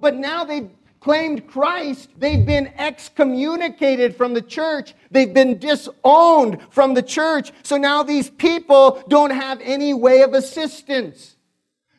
But 0.00 0.14
now 0.14 0.44
they've 0.44 0.70
claimed 1.00 1.46
Christ, 1.46 2.10
they've 2.16 2.44
been 2.44 2.72
excommunicated 2.78 4.16
from 4.16 4.34
the 4.34 4.42
church, 4.42 4.94
they've 5.10 5.32
been 5.32 5.58
disowned 5.58 6.58
from 6.70 6.94
the 6.94 7.02
church, 7.02 7.52
so 7.62 7.76
now 7.76 8.02
these 8.02 8.30
people 8.30 9.02
don't 9.08 9.30
have 9.30 9.60
any 9.60 9.92
way 9.92 10.22
of 10.22 10.32
assistance. 10.32 11.36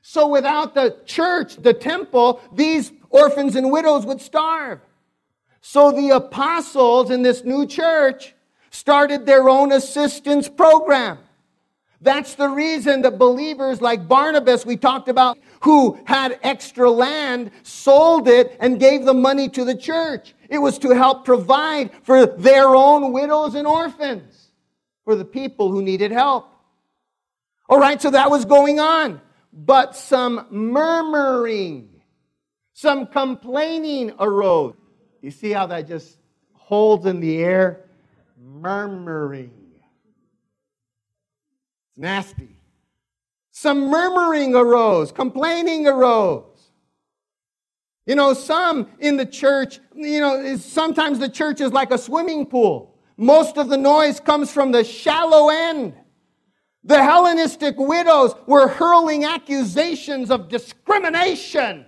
So 0.02 0.28
without 0.28 0.74
the 0.74 0.98
church, 1.06 1.58
the 1.58 1.74
temple, 1.74 2.42
these 2.54 2.94
orphans 3.10 3.56
and 3.56 3.72
widows 3.72 4.06
would 4.06 4.22
starve. 4.22 4.80
So 5.60 5.92
the 5.92 6.12
apostles 6.12 7.12
in 7.12 7.24
this 7.24 7.44
new 7.44 7.66
church 7.66 8.34
started 8.70 9.26
their 9.26 9.50
own 9.50 9.72
assistance 9.72 10.50
program. 10.50 11.18
That's 12.00 12.36
the 12.36 12.50
reason 12.50 13.02
the 13.02 13.12
believers 13.12 13.82
like 13.82 14.08
Barnabas, 14.08 14.66
we 14.66 14.78
talked 14.78 15.10
about, 15.10 15.38
who 15.62 16.00
had 16.06 16.40
extra 16.44 16.90
land, 16.90 17.52
sold 17.64 18.28
it 18.28 18.56
and 18.60 18.80
gave 18.80 19.04
the 19.04 19.16
money 19.16 19.50
to 19.50 19.66
the 19.66 19.76
church. 19.76 20.36
It 20.50 20.60
was 20.60 20.78
to 20.80 20.92
help 20.92 21.26
provide 21.26 21.92
for 22.04 22.26
their 22.26 22.68
own 22.76 23.14
widows 23.14 23.56
and 23.56 23.66
orphans, 23.66 24.52
for 25.06 25.16
the 25.16 25.26
people 25.26 25.72
who 25.72 25.82
needed 25.82 26.12
help. 26.12 26.48
All 27.68 27.80
right, 27.80 28.00
so 28.00 28.12
that 28.12 28.30
was 28.30 28.46
going 28.46 28.80
on 28.80 29.22
but 29.58 29.96
some 29.96 30.46
murmuring, 30.52 31.90
some 32.74 33.08
complaining 33.08 34.14
arose. 34.20 34.76
You 35.22 35.32
see 35.32 35.52
how 35.52 35.66
that 35.68 35.88
just 35.88 36.18
holds 36.54 37.06
in 37.08 37.20
the 37.20 37.40
air? 37.40 37.86
Murmuring. 38.48 39.52
It's 41.90 41.98
nasty. 41.98 42.58
Some 43.52 43.90
murmuring 43.90 44.56
arose, 44.56 45.12
complaining 45.12 45.86
arose. 45.86 46.44
You 48.06 48.16
know, 48.16 48.34
some 48.34 48.88
in 49.00 49.18
the 49.18 49.26
church, 49.26 49.80
you 49.94 50.22
know, 50.22 50.56
sometimes 50.56 51.20
the 51.20 51.28
church 51.28 51.60
is 51.60 51.74
like 51.74 51.92
a 51.92 51.98
swimming 51.98 52.46
pool. 52.46 52.98
Most 53.18 53.58
of 53.58 53.68
the 53.68 53.78
noise 53.78 54.22
comes 54.22 54.50
from 54.50 54.72
the 54.72 54.84
shallow 54.84 55.50
end. 55.50 55.94
The 56.86 57.04
Hellenistic 57.04 57.76
widows 57.78 58.34
were 58.46 58.70
hurling 58.70 59.26
accusations 59.26 60.32
of 60.32 60.48
discrimination. 60.48 61.86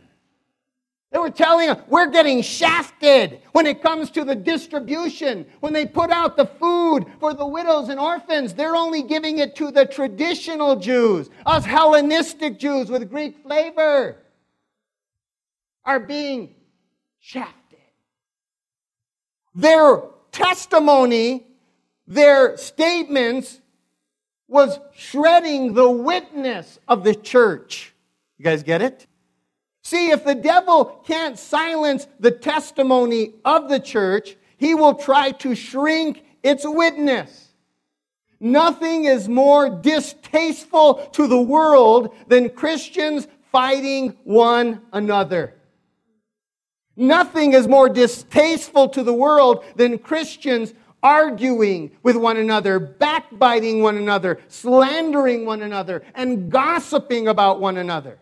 They 1.11 1.17
were 1.17 1.31
telling 1.31 1.69
us 1.69 1.81
we're 1.87 2.11
getting 2.11 2.41
shafted 2.43 3.41
when 3.53 3.65
it 3.65 3.81
comes 3.81 4.11
to 4.11 4.23
the 4.23 4.35
distribution. 4.35 5.47
When 5.59 5.73
they 5.73 5.87
put 5.87 6.11
out 6.11 6.37
the 6.37 6.45
food 6.45 7.05
for 7.19 7.33
the 7.33 7.47
widows 7.47 7.89
and 7.89 7.99
orphans, 7.99 8.53
they're 8.53 8.75
only 8.75 9.01
giving 9.01 9.39
it 9.39 9.55
to 9.55 9.71
the 9.71 9.85
traditional 9.85 10.75
Jews. 10.75 11.29
Us 11.47 11.65
Hellenistic 11.65 12.59
Jews 12.59 12.91
with 12.91 13.09
Greek 13.09 13.41
flavor 13.41 14.17
are 15.83 15.99
being 15.99 16.53
shafted. 17.19 17.79
Their 19.55 20.03
testimony, 20.31 21.47
their 22.05 22.55
statements 22.57 23.59
was 24.47 24.79
shredding 24.93 25.73
the 25.73 25.89
witness 25.89 26.77
of 26.87 27.03
the 27.03 27.15
church. 27.15 27.95
You 28.37 28.45
guys 28.45 28.61
get 28.61 28.83
it? 28.83 29.07
See, 29.81 30.11
if 30.11 30.23
the 30.23 30.35
devil 30.35 31.01
can't 31.05 31.37
silence 31.37 32.07
the 32.19 32.31
testimony 32.31 33.33
of 33.45 33.69
the 33.69 33.79
church, 33.79 34.35
he 34.57 34.75
will 34.75 34.95
try 34.95 35.31
to 35.31 35.55
shrink 35.55 36.23
its 36.43 36.63
witness. 36.65 37.47
Nothing 38.39 39.05
is 39.05 39.27
more 39.27 39.69
distasteful 39.69 41.07
to 41.13 41.27
the 41.27 41.41
world 41.41 42.15
than 42.27 42.49
Christians 42.49 43.27
fighting 43.51 44.17
one 44.23 44.81
another. 44.93 45.55
Nothing 46.95 47.53
is 47.53 47.67
more 47.67 47.89
distasteful 47.89 48.89
to 48.89 49.03
the 49.03 49.13
world 49.13 49.63
than 49.75 49.97
Christians 49.97 50.73
arguing 51.01 51.91
with 52.03 52.17
one 52.17 52.37
another, 52.37 52.79
backbiting 52.79 53.81
one 53.81 53.97
another, 53.97 54.39
slandering 54.49 55.45
one 55.45 55.61
another, 55.61 56.03
and 56.13 56.51
gossiping 56.51 57.29
about 57.29 57.61
one 57.61 57.77
another. 57.77 58.19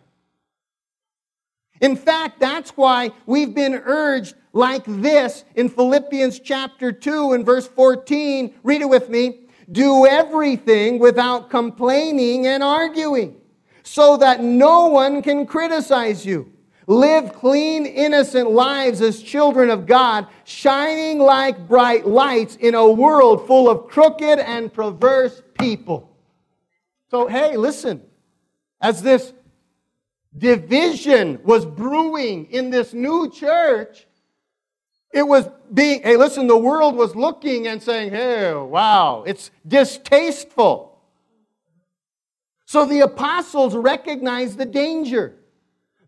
In 1.80 1.96
fact, 1.96 2.40
that's 2.40 2.70
why 2.70 3.10
we've 3.26 3.54
been 3.54 3.74
urged 3.74 4.34
like 4.52 4.84
this 4.86 5.44
in 5.54 5.68
Philippians 5.68 6.40
chapter 6.40 6.90
2 6.92 7.32
and 7.32 7.46
verse 7.46 7.68
14. 7.68 8.54
Read 8.62 8.80
it 8.80 8.88
with 8.88 9.08
me. 9.08 9.40
Do 9.70 10.06
everything 10.06 10.98
without 10.98 11.50
complaining 11.50 12.46
and 12.46 12.62
arguing, 12.62 13.36
so 13.82 14.16
that 14.16 14.42
no 14.42 14.86
one 14.86 15.20
can 15.22 15.46
criticize 15.46 16.24
you. 16.24 16.52
Live 16.86 17.34
clean, 17.34 17.84
innocent 17.84 18.50
lives 18.50 19.02
as 19.02 19.22
children 19.22 19.68
of 19.68 19.84
God, 19.84 20.26
shining 20.44 21.18
like 21.18 21.68
bright 21.68 22.06
lights 22.06 22.56
in 22.56 22.74
a 22.74 22.90
world 22.90 23.46
full 23.46 23.68
of 23.68 23.88
crooked 23.88 24.38
and 24.38 24.72
perverse 24.72 25.42
people. 25.58 26.16
So, 27.10 27.26
hey, 27.26 27.58
listen, 27.58 28.00
as 28.80 29.02
this 29.02 29.34
division 30.38 31.40
was 31.42 31.66
brewing 31.66 32.46
in 32.46 32.70
this 32.70 32.94
new 32.94 33.30
church, 33.30 34.06
it 35.12 35.22
was 35.22 35.48
being, 35.72 36.02
hey, 36.02 36.16
listen, 36.16 36.46
the 36.46 36.56
world 36.56 36.94
was 36.94 37.16
looking 37.16 37.66
and 37.66 37.82
saying, 37.82 38.10
hey, 38.10 38.54
wow, 38.54 39.24
it's 39.26 39.50
distasteful. 39.66 41.00
So 42.66 42.84
the 42.84 43.00
apostles 43.00 43.74
recognized 43.74 44.58
the 44.58 44.66
danger 44.66 45.34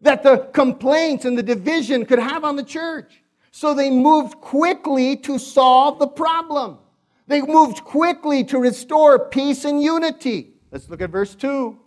that 0.02 0.22
the 0.22 0.50
complaints 0.52 1.24
and 1.24 1.36
the 1.36 1.42
division 1.42 2.04
could 2.04 2.18
have 2.18 2.44
on 2.44 2.56
the 2.56 2.62
church. 2.62 3.22
So 3.50 3.74
they 3.74 3.90
moved 3.90 4.40
quickly 4.40 5.16
to 5.18 5.38
solve 5.38 5.98
the 5.98 6.06
problem. 6.06 6.78
They 7.26 7.40
moved 7.40 7.84
quickly 7.84 8.44
to 8.44 8.58
restore 8.58 9.18
peace 9.18 9.64
and 9.64 9.82
unity. 9.82 10.54
Let's 10.70 10.88
look 10.88 11.00
at 11.00 11.10
verse 11.10 11.34
2. 11.34 11.79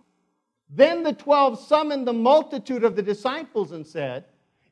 Then 0.74 1.04
the 1.04 1.12
twelve 1.12 1.60
summoned 1.60 2.06
the 2.06 2.12
multitude 2.12 2.82
of 2.82 2.96
the 2.96 3.02
disciples 3.02 3.70
and 3.70 3.86
said, 3.86 4.24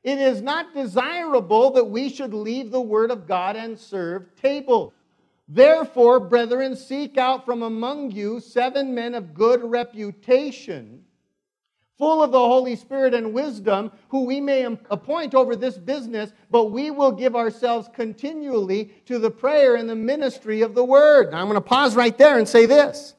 It 0.02 0.18
is 0.18 0.42
not 0.42 0.74
desirable 0.74 1.70
that 1.72 1.84
we 1.84 2.08
should 2.08 2.34
leave 2.34 2.72
the 2.72 2.80
word 2.80 3.12
of 3.12 3.28
God 3.28 3.54
and 3.54 3.78
serve 3.78 4.34
tables. 4.34 4.92
Therefore, 5.46 6.18
brethren, 6.18 6.74
seek 6.74 7.18
out 7.18 7.44
from 7.44 7.62
among 7.62 8.10
you 8.10 8.40
seven 8.40 8.94
men 8.94 9.14
of 9.14 9.32
good 9.32 9.62
reputation, 9.62 11.04
full 11.98 12.20
of 12.20 12.32
the 12.32 12.38
Holy 12.38 12.74
Spirit 12.74 13.14
and 13.14 13.32
wisdom, 13.32 13.92
who 14.08 14.24
we 14.24 14.40
may 14.40 14.64
appoint 14.90 15.36
over 15.36 15.54
this 15.54 15.78
business, 15.78 16.32
but 16.50 16.72
we 16.72 16.90
will 16.90 17.12
give 17.12 17.36
ourselves 17.36 17.88
continually 17.94 18.92
to 19.04 19.20
the 19.20 19.30
prayer 19.30 19.76
and 19.76 19.88
the 19.88 19.94
ministry 19.94 20.62
of 20.62 20.74
the 20.74 20.84
word. 20.84 21.30
Now, 21.30 21.38
I'm 21.38 21.46
going 21.46 21.54
to 21.54 21.60
pause 21.60 21.94
right 21.94 22.16
there 22.16 22.38
and 22.38 22.48
say 22.48 22.66
this. 22.66 23.14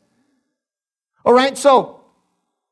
All 1.24 1.34
right, 1.34 1.58
so 1.58 2.03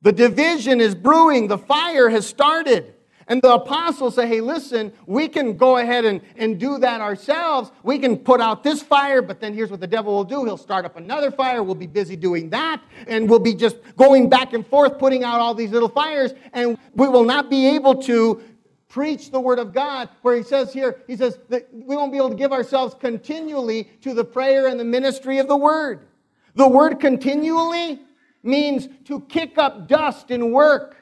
the 0.01 0.11
division 0.11 0.81
is 0.81 0.95
brewing, 0.95 1.47
the 1.47 1.57
fire 1.57 2.09
has 2.09 2.27
started. 2.27 2.95
And 3.27 3.41
the 3.41 3.53
apostles 3.53 4.15
say, 4.15 4.27
hey, 4.27 4.41
listen, 4.41 4.91
we 5.05 5.29
can 5.29 5.55
go 5.55 5.77
ahead 5.77 6.03
and, 6.03 6.19
and 6.35 6.59
do 6.59 6.77
that 6.79 6.99
ourselves. 6.99 7.71
We 7.81 7.97
can 7.97 8.17
put 8.17 8.41
out 8.41 8.61
this 8.61 8.81
fire, 8.81 9.21
but 9.21 9.39
then 9.39 9.53
here's 9.53 9.71
what 9.71 9.79
the 9.79 9.87
devil 9.87 10.13
will 10.13 10.25
do. 10.25 10.43
He'll 10.43 10.57
start 10.57 10.83
up 10.83 10.97
another 10.97 11.31
fire. 11.31 11.63
We'll 11.63 11.75
be 11.75 11.87
busy 11.87 12.17
doing 12.17 12.49
that. 12.49 12.81
And 13.07 13.29
we'll 13.29 13.39
be 13.39 13.53
just 13.53 13.77
going 13.95 14.27
back 14.27 14.51
and 14.51 14.67
forth, 14.67 14.97
putting 14.97 15.23
out 15.23 15.39
all 15.39 15.53
these 15.53 15.71
little 15.71 15.87
fires. 15.87 16.33
And 16.51 16.77
we 16.93 17.07
will 17.07 17.23
not 17.23 17.49
be 17.49 17.67
able 17.67 17.95
to 18.03 18.41
preach 18.89 19.31
the 19.31 19.39
word 19.39 19.59
of 19.59 19.71
God, 19.71 20.09
where 20.23 20.35
he 20.35 20.43
says 20.43 20.73
here, 20.73 21.01
he 21.07 21.15
says 21.15 21.39
that 21.47 21.69
we 21.71 21.95
won't 21.95 22.11
be 22.11 22.17
able 22.17 22.31
to 22.31 22.35
give 22.35 22.51
ourselves 22.51 22.93
continually 22.99 23.85
to 24.01 24.13
the 24.13 24.25
prayer 24.25 24.67
and 24.67 24.77
the 24.77 24.83
ministry 24.83 25.37
of 25.37 25.47
the 25.47 25.55
word. 25.55 26.07
The 26.55 26.67
word 26.67 26.99
continually 26.99 28.01
means 28.43 28.87
to 29.05 29.21
kick 29.21 29.57
up 29.57 29.87
dust 29.87 30.31
in 30.31 30.51
work 30.51 31.01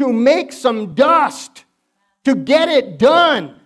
to 0.00 0.14
make 0.14 0.50
some 0.50 0.94
dust, 0.94 1.66
to 2.24 2.34
get 2.34 2.70
it 2.70 2.98
done. 2.98 3.60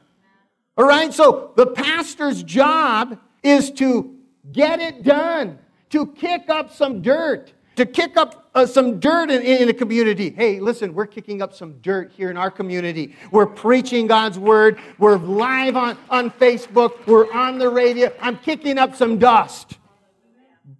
All 0.76 0.84
right, 0.84 1.14
so 1.14 1.52
the 1.54 1.68
pastor's 1.68 2.42
job 2.42 3.20
is 3.44 3.70
to 3.72 4.16
get 4.50 4.80
it 4.80 5.04
done, 5.04 5.60
to 5.90 6.08
kick 6.08 6.48
up 6.48 6.74
some 6.74 7.02
dirt, 7.02 7.52
to 7.76 7.86
kick 7.86 8.16
up 8.16 8.50
uh, 8.52 8.66
some 8.66 8.98
dirt 8.98 9.30
in, 9.30 9.42
in 9.42 9.72
community. 9.76 10.30
Hey, 10.30 10.58
listen, 10.58 10.92
we're 10.92 11.06
kicking 11.06 11.40
up 11.40 11.54
some 11.54 11.74
dirt 11.74 12.10
here 12.10 12.32
in 12.32 12.36
our 12.36 12.50
community. 12.50 13.14
We're 13.30 13.46
preaching 13.46 14.08
God's 14.08 14.36
word. 14.36 14.80
We're 14.98 15.18
live 15.18 15.76
on, 15.76 15.96
on 16.10 16.32
Facebook. 16.32 17.06
We're 17.06 17.32
on 17.32 17.58
the 17.58 17.68
radio. 17.68 18.12
I'm 18.20 18.38
kicking 18.38 18.76
up 18.76 18.96
some 18.96 19.18
dust. 19.18 19.78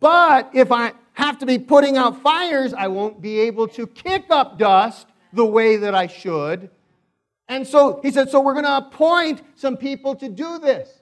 But 0.01 0.51
if 0.53 0.73
I 0.73 0.95
have 1.15 1.39
to 1.39 1.47
be 1.47 1.59
putting 1.59 1.97
out 1.97 2.23
fires, 2.23 2.75
I 2.75 2.89
won't 2.89 3.21
be 3.21 3.41
able 3.41 3.69
to 3.69 3.87
kick 3.87 4.27
up 4.31 4.59
dust 4.59 5.07
the 5.33 5.47
way 5.47 5.77
that 5.77 5.95
I 5.95 6.07
should. 6.07 6.71
And 7.49 7.67
so 7.67 8.01
he 8.03 8.11
said, 8.11 8.31
So 8.31 8.41
we're 8.41 8.55
going 8.55 8.65
to 8.65 8.77
appoint 8.77 9.43
some 9.55 9.77
people 9.77 10.15
to 10.17 10.29
do 10.29 10.59
this. 10.59 11.01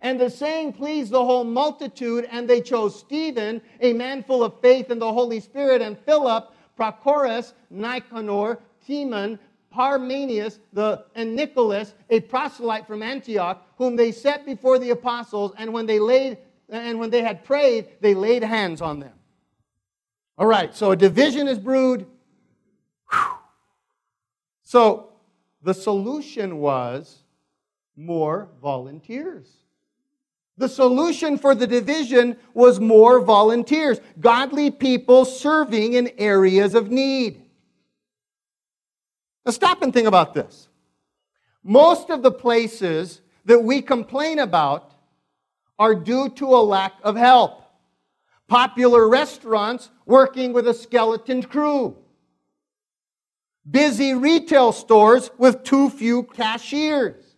And 0.00 0.20
the 0.20 0.28
saying 0.28 0.74
pleased 0.74 1.12
the 1.12 1.24
whole 1.24 1.44
multitude, 1.44 2.28
and 2.30 2.48
they 2.48 2.60
chose 2.60 2.98
Stephen, 2.98 3.62
a 3.80 3.94
man 3.94 4.22
full 4.22 4.44
of 4.44 4.60
faith 4.60 4.90
in 4.90 4.98
the 4.98 5.10
Holy 5.10 5.40
Spirit, 5.40 5.80
and 5.80 5.98
Philip, 5.98 6.52
Prochorus, 6.78 7.54
Nicanor, 7.70 8.58
Timon, 8.86 9.38
Parmenas, 9.74 10.58
the, 10.74 11.04
and 11.14 11.34
Nicholas, 11.34 11.94
a 12.10 12.20
proselyte 12.20 12.86
from 12.86 13.02
Antioch, 13.02 13.66
whom 13.78 13.96
they 13.96 14.12
set 14.12 14.44
before 14.44 14.78
the 14.78 14.90
apostles, 14.90 15.52
and 15.56 15.72
when 15.72 15.86
they 15.86 15.98
laid 15.98 16.38
and 16.68 16.98
when 16.98 17.10
they 17.10 17.22
had 17.22 17.44
prayed, 17.44 17.88
they 18.00 18.14
laid 18.14 18.42
hands 18.42 18.80
on 18.80 18.98
them. 18.98 19.12
All 20.36 20.46
right, 20.46 20.74
so 20.74 20.90
a 20.90 20.96
division 20.96 21.46
is 21.46 21.58
brewed. 21.58 22.06
So 24.62 25.12
the 25.62 25.74
solution 25.74 26.58
was 26.58 27.22
more 27.96 28.48
volunteers. 28.60 29.48
The 30.56 30.68
solution 30.68 31.38
for 31.38 31.54
the 31.54 31.66
division 31.66 32.36
was 32.52 32.78
more 32.78 33.20
volunteers, 33.20 33.98
godly 34.20 34.70
people 34.70 35.24
serving 35.24 35.94
in 35.94 36.10
areas 36.18 36.74
of 36.74 36.90
need. 36.90 37.42
Now, 39.44 39.52
stop 39.52 39.82
and 39.82 39.92
think 39.92 40.06
about 40.06 40.32
this. 40.32 40.68
Most 41.62 42.10
of 42.10 42.22
the 42.22 42.30
places 42.30 43.20
that 43.44 43.62
we 43.62 43.82
complain 43.82 44.38
about 44.38 44.92
are 45.78 45.94
due 45.94 46.28
to 46.30 46.46
a 46.46 46.62
lack 46.62 46.94
of 47.02 47.16
help. 47.16 47.63
Popular 48.48 49.08
restaurants 49.08 49.90
working 50.06 50.52
with 50.52 50.68
a 50.68 50.74
skeleton 50.74 51.42
crew 51.42 51.96
busy 53.68 54.14
retail 54.14 54.72
stores 54.72 55.30
with 55.38 55.64
too 55.64 55.90
few 55.90 56.24
cashiers. 56.24 57.36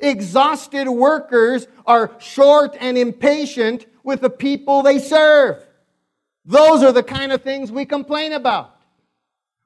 Exhausted 0.00 0.88
workers 0.88 1.66
are 1.86 2.12
short 2.20 2.76
and 2.80 2.96
impatient 2.96 3.86
with 4.04 4.20
the 4.20 4.30
people 4.30 4.82
they 4.82 4.98
serve. 4.98 5.64
Those 6.44 6.82
are 6.82 6.92
the 6.92 7.02
kind 7.02 7.32
of 7.32 7.42
things 7.42 7.72
we 7.72 7.84
complain 7.84 8.32
about, 8.32 8.76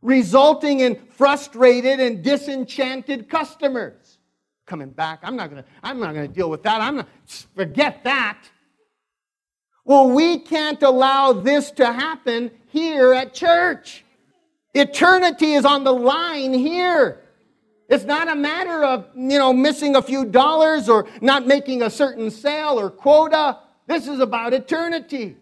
resulting 0.00 0.80
in 0.80 0.96
frustrated 1.10 2.00
and 2.00 2.22
disenchanted 2.24 3.28
customers. 3.28 4.18
Coming 4.64 4.90
back, 4.90 5.20
I'm 5.22 5.36
not 5.36 5.50
gonna, 5.50 5.64
I'm 5.82 6.00
not 6.00 6.14
gonna 6.14 6.28
deal 6.28 6.48
with 6.48 6.62
that. 6.62 6.80
I'm 6.80 6.96
not, 6.96 7.08
forget 7.54 8.02
that. 8.04 8.38
Well, 9.84 10.10
we 10.10 10.38
can't 10.38 10.82
allow 10.82 11.32
this 11.32 11.70
to 11.72 11.92
happen 11.92 12.50
here 12.68 13.12
at 13.12 13.34
church. 13.34 14.04
Eternity 14.74 15.54
is 15.54 15.64
on 15.64 15.84
the 15.84 15.92
line 15.92 16.54
here. 16.54 17.20
It's 17.88 18.04
not 18.04 18.28
a 18.28 18.34
matter 18.34 18.84
of, 18.84 19.08
you 19.14 19.38
know, 19.38 19.52
missing 19.52 19.96
a 19.96 20.02
few 20.02 20.24
dollars 20.24 20.88
or 20.88 21.06
not 21.20 21.46
making 21.46 21.82
a 21.82 21.90
certain 21.90 22.30
sale 22.30 22.80
or 22.80 22.88
quota. 22.88 23.58
This 23.86 24.08
is 24.08 24.20
about 24.20 24.54
eternity. 24.54 25.36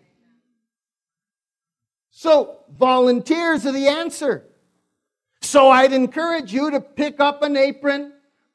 So, 2.11 2.59
volunteers 2.76 3.66
are 3.66 3.72
the 3.72 3.87
answer. 3.87 4.44
So, 5.42 5.68
I'd 5.68 5.92
encourage 5.92 6.53
you 6.53 6.72
to 6.72 6.81
pick 6.81 7.20
up 7.20 7.42
an 7.42 7.57
apron, 7.57 8.12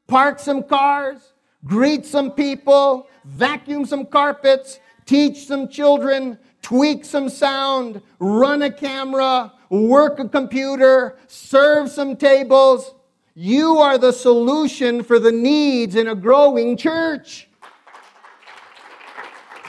park 0.08 0.40
some 0.40 0.64
cars, 0.64 1.34
greet 1.64 2.06
some 2.06 2.32
people, 2.32 3.08
vacuum 3.24 3.86
some 3.86 4.06
carpets, 4.06 4.80
teach 5.06 5.46
some 5.46 5.68
children, 5.68 6.38
tweak 6.62 7.06
some 7.06 7.30
sound, 7.30 8.02
run 8.20 8.64
a 8.64 8.72
camera, 8.72 9.54
work 9.70 10.20
a 10.20 10.28
computer, 10.28 11.18
serve 11.28 11.90
some 11.90 12.16
tables. 12.16 12.96
You 13.36 13.78
are 13.80 13.98
the 13.98 14.14
solution 14.14 15.04
for 15.04 15.20
the 15.20 15.32
needs 15.32 15.96
in 15.96 16.08
a 16.08 16.16
growing 16.16 16.78
church. 16.78 17.48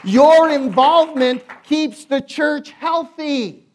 Your 0.04 0.50
involvement 0.50 1.42
keeps 1.64 2.04
the 2.04 2.20
church 2.20 2.70
healthy. 2.70 3.66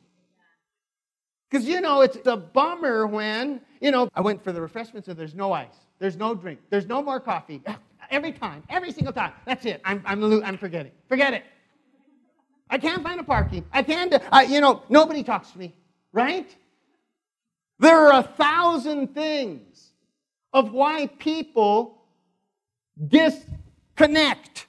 Because, 1.49 1.67
you 1.67 1.81
know, 1.81 2.01
it's 2.01 2.25
a 2.25 2.37
bummer 2.37 3.05
when, 3.05 3.59
you 3.81 3.91
know, 3.91 4.07
I 4.15 4.21
went 4.21 4.41
for 4.41 4.53
the 4.53 4.61
refreshments 4.61 5.09
and 5.09 5.17
there's 5.17 5.35
no 5.35 5.51
ice, 5.51 5.75
there's 5.99 6.15
no 6.15 6.33
drink, 6.33 6.59
there's 6.69 6.87
no 6.87 7.03
more 7.03 7.19
coffee. 7.19 7.61
Every 8.11 8.33
time, 8.33 8.63
every 8.69 8.91
single 8.91 9.13
time. 9.13 9.31
That's 9.45 9.65
it. 9.65 9.81
I'm, 9.83 10.03
I'm, 10.05 10.43
I'm 10.43 10.57
forgetting. 10.57 10.91
Forget 11.07 11.33
it. 11.33 11.43
I 12.69 12.77
can't 12.77 13.01
find 13.01 13.19
a 13.19 13.23
parking. 13.23 13.65
I 13.71 13.83
can't, 13.83 14.13
I, 14.31 14.43
you 14.43 14.61
know, 14.61 14.83
nobody 14.89 15.23
talks 15.23 15.51
to 15.51 15.57
me 15.57 15.73
right? 16.11 16.55
There 17.79 18.07
are 18.07 18.19
a 18.19 18.23
thousand 18.23 19.13
things 19.13 19.91
of 20.53 20.71
why 20.71 21.07
people 21.07 22.03
disconnect. 23.07 24.67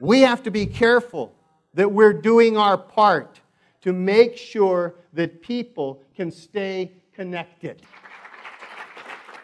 We 0.00 0.20
have 0.20 0.42
to 0.44 0.50
be 0.50 0.66
careful 0.66 1.34
that 1.74 1.90
we're 1.90 2.12
doing 2.12 2.56
our 2.56 2.78
part 2.78 3.40
to 3.82 3.92
make 3.92 4.36
sure 4.36 4.94
that 5.12 5.42
people 5.42 6.02
can 6.14 6.30
stay 6.30 6.92
connected. 7.12 7.82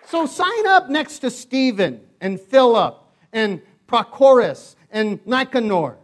So 0.07 0.27
sign 0.27 0.67
up 0.67 0.89
next 0.89 1.21
to 1.21 1.31
Stephen 1.31 2.01
and 2.23 2.41
Philip 2.41 2.99
and 3.35 3.61
Prochorus 3.87 4.77
and 4.91 5.21
Nicanor. 5.27 5.97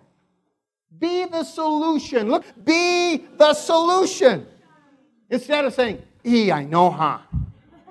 Be 0.99 1.25
the 1.25 1.45
solution. 1.45 2.29
Look, 2.29 2.45
be 2.65 3.25
the 3.39 3.55
solution. 3.55 4.47
Instead 5.31 5.65
of 5.65 5.73
saying, 5.73 6.03
E, 6.27 6.51
I 6.51 6.65
know, 6.65 6.91
huh? 6.91 7.19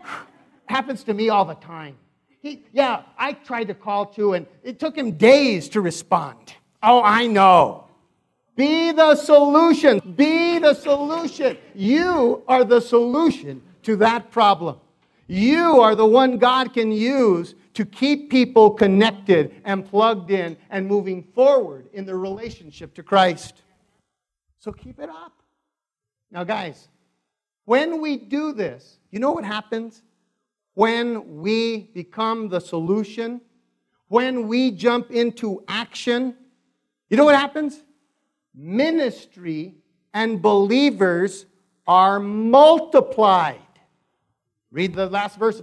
Happens 0.66 1.04
to 1.06 1.14
me 1.14 1.30
all 1.30 1.46
the 1.46 1.56
time. 1.56 1.96
He, 2.42 2.66
yeah, 2.74 3.04
I 3.18 3.34
tried 3.34 3.70
to 3.70 3.74
call 3.74 4.06
too, 4.06 4.34
and 4.34 4.46
it 4.62 4.78
took 4.78 4.96
him 4.96 5.12
days 5.14 5.70
to 5.70 5.82
respond. 5.82 6.54
Oh, 6.84 7.02
I 7.02 7.26
know. 7.28 7.86
Be 8.56 8.92
the 8.92 9.16
solution. 9.16 10.00
Be 10.16 10.60
the 10.60 10.74
solution. 10.74 11.58
You 11.74 12.44
are 12.48 12.64
the 12.64 12.82
solution 12.82 13.62
to 13.84 13.96
that 13.98 14.32
problem. 14.32 14.78
You 15.28 15.80
are 15.82 15.96
the 15.96 16.06
one 16.06 16.38
God 16.38 16.74
can 16.74 16.92
use 16.92 17.56
to 17.78 17.86
keep 17.86 18.32
people 18.32 18.72
connected 18.72 19.62
and 19.64 19.86
plugged 19.86 20.32
in 20.32 20.58
and 20.72 20.88
moving 20.88 21.22
forward 21.22 21.88
in 21.94 22.08
their 22.08 22.18
relationship 22.18 22.92
to 22.96 23.04
Christ. 23.04 23.62
So 24.58 24.72
keep 24.72 25.00
it 25.00 25.12
up. 25.12 25.44
Now, 26.32 26.44
guys, 26.44 26.88
when 27.66 28.02
we 28.02 28.18
do 28.18 28.52
this, 28.52 28.98
you 29.12 29.20
know 29.20 29.32
what 29.32 29.46
happens? 29.46 30.02
When 30.74 31.38
we 31.38 31.92
become 31.94 32.50
the 32.50 32.60
solution, 32.60 33.42
when 34.08 34.48
we 34.48 34.72
jump 34.72 35.12
into 35.12 35.64
action, 35.68 36.36
you 37.12 37.18
know 37.18 37.26
what 37.26 37.36
happens? 37.36 37.84
Ministry 38.56 39.76
and 40.16 40.42
believers 40.42 41.46
are 41.86 42.20
multiplied. 42.20 43.62
Read 44.72 44.96
the 44.96 45.06
last 45.06 45.38
verse. 45.38 45.62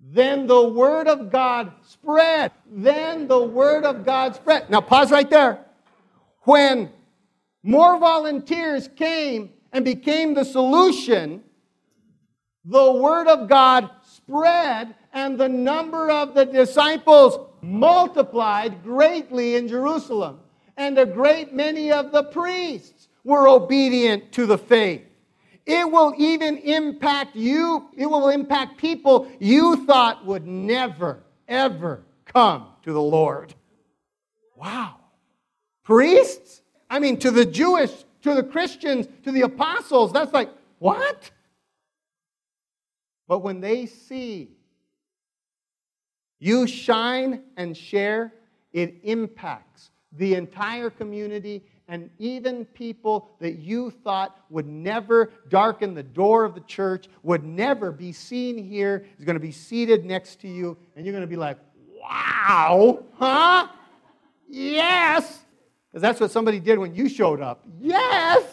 Then 0.00 0.46
the 0.46 0.68
word 0.68 1.06
of 1.06 1.30
God 1.30 1.72
spread. 1.82 2.52
Then 2.70 3.28
the 3.28 3.42
word 3.42 3.84
of 3.84 4.04
God 4.04 4.34
spread. 4.34 4.70
Now, 4.70 4.80
pause 4.80 5.10
right 5.10 5.28
there. 5.28 5.64
When 6.42 6.90
more 7.62 7.98
volunteers 7.98 8.88
came 8.96 9.50
and 9.72 9.84
became 9.84 10.34
the 10.34 10.44
solution, 10.44 11.42
the 12.64 12.92
word 12.92 13.28
of 13.28 13.48
God 13.48 13.90
spread, 14.02 14.94
and 15.12 15.38
the 15.38 15.48
number 15.48 16.10
of 16.10 16.34
the 16.34 16.46
disciples 16.46 17.38
multiplied 17.60 18.82
greatly 18.82 19.56
in 19.56 19.68
Jerusalem. 19.68 20.40
And 20.76 20.98
a 20.98 21.06
great 21.06 21.52
many 21.52 21.92
of 21.92 22.10
the 22.10 22.24
priests 22.24 23.08
were 23.24 23.48
obedient 23.48 24.32
to 24.32 24.46
the 24.46 24.58
faith. 24.58 25.02
It 25.72 25.88
will 25.88 26.12
even 26.18 26.56
impact 26.56 27.36
you, 27.36 27.90
it 27.96 28.06
will 28.06 28.28
impact 28.28 28.76
people 28.76 29.30
you 29.38 29.86
thought 29.86 30.26
would 30.26 30.44
never, 30.44 31.22
ever 31.46 32.02
come 32.24 32.66
to 32.82 32.92
the 32.92 33.00
Lord. 33.00 33.54
Wow. 34.56 34.96
Priests? 35.84 36.62
I 36.90 36.98
mean, 36.98 37.20
to 37.20 37.30
the 37.30 37.44
Jewish, 37.44 37.92
to 38.22 38.34
the 38.34 38.42
Christians, 38.42 39.06
to 39.22 39.30
the 39.30 39.42
apostles, 39.42 40.12
that's 40.12 40.32
like, 40.32 40.50
what? 40.80 41.30
But 43.28 43.38
when 43.38 43.60
they 43.60 43.86
see 43.86 44.50
you 46.40 46.66
shine 46.66 47.44
and 47.56 47.76
share, 47.76 48.32
it 48.72 48.96
impacts 49.04 49.92
the 50.10 50.34
entire 50.34 50.90
community 50.90 51.62
and 51.90 52.08
even 52.20 52.64
people 52.66 53.32
that 53.40 53.58
you 53.58 53.90
thought 53.90 54.38
would 54.48 54.66
never 54.66 55.32
darken 55.48 55.92
the 55.92 56.04
door 56.04 56.44
of 56.44 56.54
the 56.54 56.60
church, 56.60 57.08
would 57.24 57.42
never 57.44 57.90
be 57.90 58.12
seen 58.12 58.56
here, 58.56 59.04
is 59.18 59.24
going 59.24 59.34
to 59.34 59.40
be 59.40 59.50
seated 59.50 60.04
next 60.04 60.40
to 60.40 60.48
you, 60.48 60.78
and 60.94 61.04
you're 61.04 61.12
going 61.12 61.20
to 61.20 61.26
be 61.26 61.34
like, 61.34 61.58
wow, 62.00 63.02
huh? 63.14 63.66
Yes. 64.48 65.40
Because 65.90 66.00
that's 66.00 66.20
what 66.20 66.30
somebody 66.30 66.60
did 66.60 66.78
when 66.78 66.94
you 66.94 67.08
showed 67.08 67.40
up. 67.40 67.66
Yes. 67.80 68.44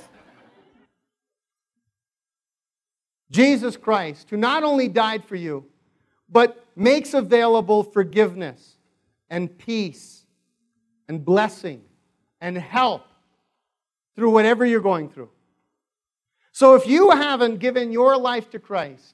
Jesus 3.30 3.78
Christ, 3.78 4.32
who 4.32 4.38
not 4.38 4.64
only 4.64 4.88
died 4.88 5.24
for 5.24 5.36
you, 5.36 5.64
but 6.28 6.66
makes 6.76 7.14
available 7.14 7.84
forgiveness 7.84 8.78
and 9.30 9.56
peace 9.60 10.26
and 11.08 11.24
blessing 11.24 11.84
and 12.42 12.58
help 12.58 13.04
through 14.18 14.32
whatever 14.32 14.66
you're 14.66 14.82
going 14.82 15.10
through. 15.10 15.30
So 16.52 16.74
if 16.74 16.88
you 16.88 17.12
haven't 17.12 17.60
given 17.60 17.92
your 17.92 18.18
life 18.18 18.50
to 18.50 18.60
Christ, 18.60 19.14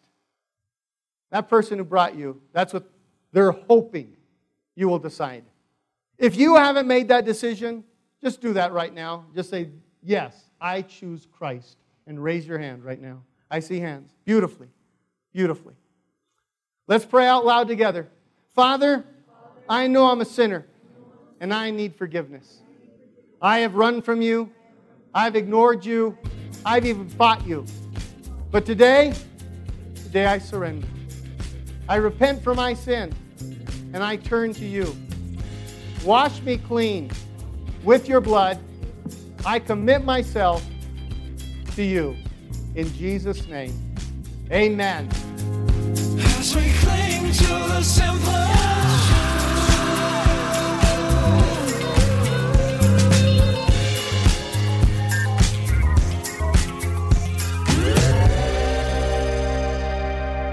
that 1.29 1.49
person 1.49 1.77
who 1.77 1.83
brought 1.83 2.15
you, 2.15 2.41
that's 2.53 2.73
what 2.73 2.89
they're 3.33 3.51
hoping 3.51 4.15
you 4.75 4.87
will 4.87 4.99
decide. 4.99 5.43
If 6.17 6.37
you 6.37 6.55
haven't 6.55 6.87
made 6.87 7.09
that 7.09 7.25
decision, 7.25 7.83
just 8.23 8.39
do 8.39 8.53
that 8.53 8.71
right 8.71 8.93
now. 8.93 9.25
Just 9.35 9.49
say, 9.49 9.69
Yes, 10.01 10.49
I 10.59 10.81
choose 10.81 11.27
Christ. 11.31 11.77
And 12.07 12.21
raise 12.21 12.45
your 12.45 12.59
hand 12.59 12.83
right 12.83 13.01
now. 13.01 13.23
I 13.49 13.59
see 13.59 13.79
hands. 13.79 14.11
Beautifully. 14.25 14.67
Beautifully. 15.33 15.75
Let's 16.87 17.05
pray 17.05 17.27
out 17.27 17.45
loud 17.45 17.67
together. 17.67 18.09
Father, 18.53 19.05
I 19.69 19.87
know 19.87 20.07
I'm 20.07 20.19
a 20.19 20.25
sinner 20.25 20.65
and 21.39 21.53
I 21.53 21.71
need 21.71 21.95
forgiveness. 21.95 22.61
I 23.41 23.59
have 23.59 23.75
run 23.75 24.01
from 24.01 24.21
you. 24.21 24.51
I've 25.13 25.35
ignored 25.35 25.85
you. 25.85 26.17
I've 26.65 26.85
even 26.85 27.07
fought 27.07 27.45
you. 27.45 27.65
But 28.51 28.65
today, 28.65 29.13
today 29.95 30.25
I 30.25 30.39
surrender. 30.39 30.87
I 31.87 31.97
repent 31.97 32.43
for 32.43 32.55
my 32.55 32.73
sin 32.73 33.13
and 33.93 34.03
I 34.03 34.15
turn 34.15 34.53
to 34.53 34.65
you. 34.65 34.95
Wash 36.03 36.41
me 36.41 36.57
clean 36.57 37.11
with 37.83 38.07
your 38.07 38.21
blood. 38.21 38.59
I 39.45 39.59
commit 39.59 40.03
myself 40.03 40.65
to 41.75 41.83
you. 41.83 42.15
In 42.75 42.91
Jesus' 42.93 43.47
name, 43.47 43.95
amen. 44.51 45.09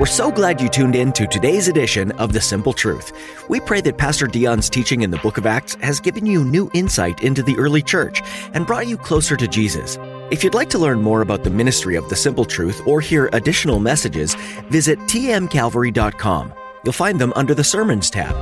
We're 0.01 0.07
so 0.07 0.31
glad 0.33 0.63
you 0.63 0.71
tuned 0.71 0.97
in 0.97 1.13
to 1.13 1.27
today's 1.27 1.69
edition 1.69 2.11
of 2.13 2.33
The 2.33 2.41
Simple 2.41 2.73
Truth. 2.73 3.13
We 3.51 3.61
pray 3.61 3.83
that 3.83 3.99
Pastor 3.99 4.27
Dion's 4.27 4.71
teaching 4.71 5.03
in 5.03 5.11
the 5.11 5.19
book 5.19 5.37
of 5.37 5.45
Acts 5.45 5.75
has 5.83 6.01
given 6.01 6.25
you 6.25 6.43
new 6.43 6.71
insight 6.73 7.23
into 7.23 7.43
the 7.43 7.55
early 7.59 7.83
church 7.83 8.23
and 8.55 8.67
brought 8.67 8.87
you 8.87 8.97
closer 8.97 9.37
to 9.37 9.47
Jesus. 9.47 9.99
If 10.31 10.43
you'd 10.43 10.55
like 10.55 10.71
to 10.71 10.79
learn 10.79 11.03
more 11.03 11.21
about 11.21 11.45
the 11.45 11.51
ministry 11.51 11.97
of 11.97 12.09
The 12.09 12.17
Simple 12.17 12.47
Truth 12.47 12.81
or 12.87 13.03
hear 13.03 13.29
additional 13.35 13.79
messages, 13.79 14.37
visit 14.71 14.99
tmcalvary.com. 15.01 16.55
You'll 16.83 16.93
find 16.93 17.21
them 17.21 17.33
under 17.37 17.55
the 17.55 17.65
Sermons 17.65 18.11
tab. 18.11 18.35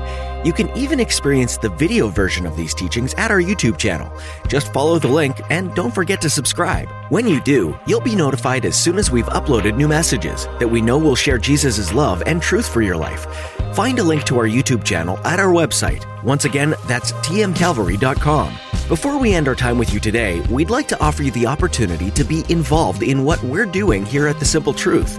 You 0.47 0.53
can 0.53 0.71
even 0.77 1.01
experience 1.01 1.57
the 1.57 1.71
video 1.71 2.09
version 2.09 2.47
of 2.47 2.57
these 2.57 2.73
teachings 2.73 3.13
at 3.15 3.31
our 3.31 3.41
YouTube 3.41 3.77
channel. 3.77 4.13
Just 4.47 4.73
follow 4.73 4.99
the 4.99 5.09
link 5.09 5.41
and 5.51 5.75
don't 5.75 5.95
forget 5.95 6.21
to 6.21 6.31
subscribe. 6.31 6.89
When 7.09 7.27
you 7.27 7.41
do, 7.41 7.77
you'll 7.87 8.01
be 8.01 8.15
notified 8.15 8.65
as 8.65 8.77
soon 8.77 8.99
as 8.99 9.11
we've 9.11 9.27
uploaded 9.27 9.77
new 9.77 9.89
messages 9.89 10.47
that 10.61 10.69
we 10.69 10.81
know 10.81 10.99
will 10.99 11.17
share 11.17 11.39
Jesus' 11.39 11.93
love 11.93 12.23
and 12.27 12.41
truth 12.41 12.69
for 12.69 12.83
your 12.83 12.97
life. 12.97 13.27
Find 13.75 13.99
a 13.99 14.05
link 14.05 14.25
to 14.25 14.39
our 14.39 14.47
YouTube 14.47 14.85
channel 14.85 15.19
at 15.27 15.41
our 15.41 15.53
website. 15.53 16.05
Once 16.23 16.45
again, 16.45 16.75
that's 16.87 17.13
tmcalvary.com. 17.13 18.57
Before 18.89 19.19
we 19.19 19.35
end 19.35 19.49
our 19.49 19.55
time 19.55 19.77
with 19.77 19.93
you 19.93 20.01
today, 20.01 20.41
we'd 20.49 20.71
like 20.71 20.89
to 20.89 21.01
offer 21.01 21.23
you 21.23 21.31
the 21.33 21.47
opportunity 21.47 22.11
to 22.13 22.25
be 22.25 22.45
involved 22.49 23.03
in 23.03 23.25
what 23.25 23.43
we're 23.43 23.67
doing 23.67 24.07
here 24.07 24.27
at 24.27 24.39
The 24.39 24.47
Simple 24.47 24.73
Truth. 24.73 25.19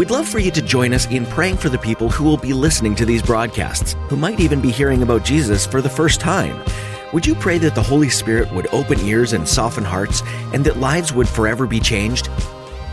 We'd 0.00 0.10
love 0.10 0.26
for 0.26 0.38
you 0.38 0.50
to 0.52 0.62
join 0.62 0.94
us 0.94 1.06
in 1.08 1.26
praying 1.26 1.58
for 1.58 1.68
the 1.68 1.76
people 1.76 2.08
who 2.08 2.24
will 2.24 2.38
be 2.38 2.54
listening 2.54 2.94
to 2.94 3.04
these 3.04 3.22
broadcasts, 3.22 3.96
who 4.08 4.16
might 4.16 4.40
even 4.40 4.58
be 4.58 4.70
hearing 4.70 5.02
about 5.02 5.26
Jesus 5.26 5.66
for 5.66 5.82
the 5.82 5.90
first 5.90 6.20
time. 6.20 6.64
Would 7.12 7.26
you 7.26 7.34
pray 7.34 7.58
that 7.58 7.74
the 7.74 7.82
Holy 7.82 8.08
Spirit 8.08 8.50
would 8.52 8.66
open 8.72 8.98
ears 9.00 9.34
and 9.34 9.46
soften 9.46 9.84
hearts, 9.84 10.22
and 10.54 10.64
that 10.64 10.78
lives 10.78 11.12
would 11.12 11.28
forever 11.28 11.66
be 11.66 11.80
changed? 11.80 12.30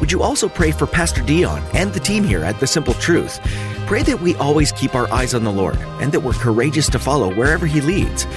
Would 0.01 0.11
you 0.11 0.21
also 0.21 0.49
pray 0.49 0.71
for 0.71 0.85
Pastor 0.85 1.21
Dion 1.21 1.63
and 1.73 1.93
the 1.93 2.01
team 2.01 2.25
here 2.25 2.43
at 2.43 2.59
The 2.59 2.67
Simple 2.67 2.93
Truth? 2.95 3.39
Pray 3.85 4.03
that 4.03 4.19
we 4.19 4.35
always 4.35 4.73
keep 4.73 4.93
our 4.93 5.09
eyes 5.09 5.33
on 5.33 5.45
the 5.45 5.49
Lord 5.49 5.77
and 6.01 6.11
that 6.11 6.19
we're 6.19 6.33
courageous 6.33 6.89
to 6.89 6.99
follow 6.99 7.33
wherever 7.33 7.65
He 7.65 7.79
leads. 7.79 8.27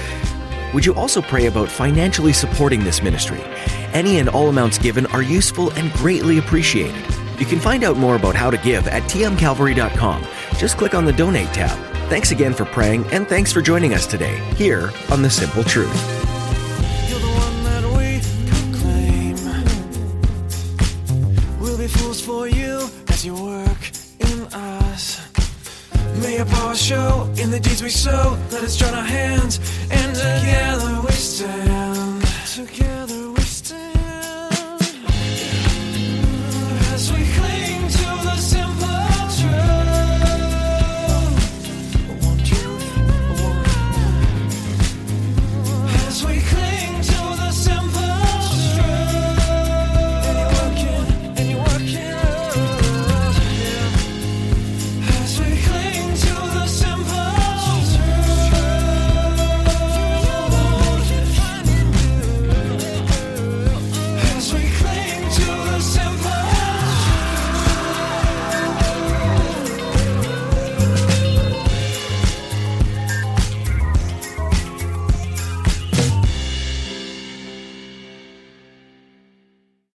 Would 0.73 0.85
you 0.85 0.95
also 0.95 1.21
pray 1.21 1.47
about 1.47 1.67
financially 1.67 2.31
supporting 2.31 2.85
this 2.85 3.03
ministry? 3.03 3.41
Any 3.91 4.19
and 4.19 4.29
all 4.29 4.47
amounts 4.47 4.77
given 4.77 5.07
are 5.07 5.21
useful 5.21 5.71
and 5.71 5.91
greatly 5.91 6.37
appreciated. 6.37 7.03
You 7.41 7.47
can 7.47 7.59
find 7.59 7.83
out 7.83 7.97
more 7.97 8.15
about 8.17 8.35
how 8.35 8.51
to 8.51 8.57
give 8.59 8.87
at 8.87 9.01
tmcalvary.com. 9.09 10.23
Just 10.59 10.77
click 10.77 10.93
on 10.93 11.05
the 11.05 11.11
Donate 11.11 11.47
tab. 11.47 11.75
Thanks 12.07 12.29
again 12.29 12.53
for 12.53 12.65
praying, 12.65 13.07
and 13.07 13.27
thanks 13.27 13.51
for 13.51 13.63
joining 13.63 13.95
us 13.95 14.05
today 14.05 14.37
here 14.53 14.91
on 15.09 15.23
The 15.23 15.29
Simple 15.31 15.63
Truth. 15.63 15.89
You're 17.09 17.19
the 17.19 17.25
one 17.25 17.63
that 17.63 17.83
we 17.97 18.21
proclaim. 18.45 19.37
We'll 21.59 21.79
be 21.79 21.87
fools 21.87 22.21
for 22.21 22.47
you 22.47 22.87
as 23.07 23.25
you 23.25 23.33
work 23.33 23.89
in 24.19 24.41
us. 24.53 25.19
May 26.21 26.43
power 26.45 26.75
show 26.75 27.27
in 27.39 27.49
the 27.49 27.59
deeds 27.59 27.81
we 27.81 27.89
sow. 27.89 28.37
Let 28.51 28.61
us 28.61 28.75
join 28.77 28.93
our 28.93 29.01
hands, 29.01 29.57
and 29.89 30.15
together 30.15 31.01
we 31.01 31.11
stand. 31.13 31.70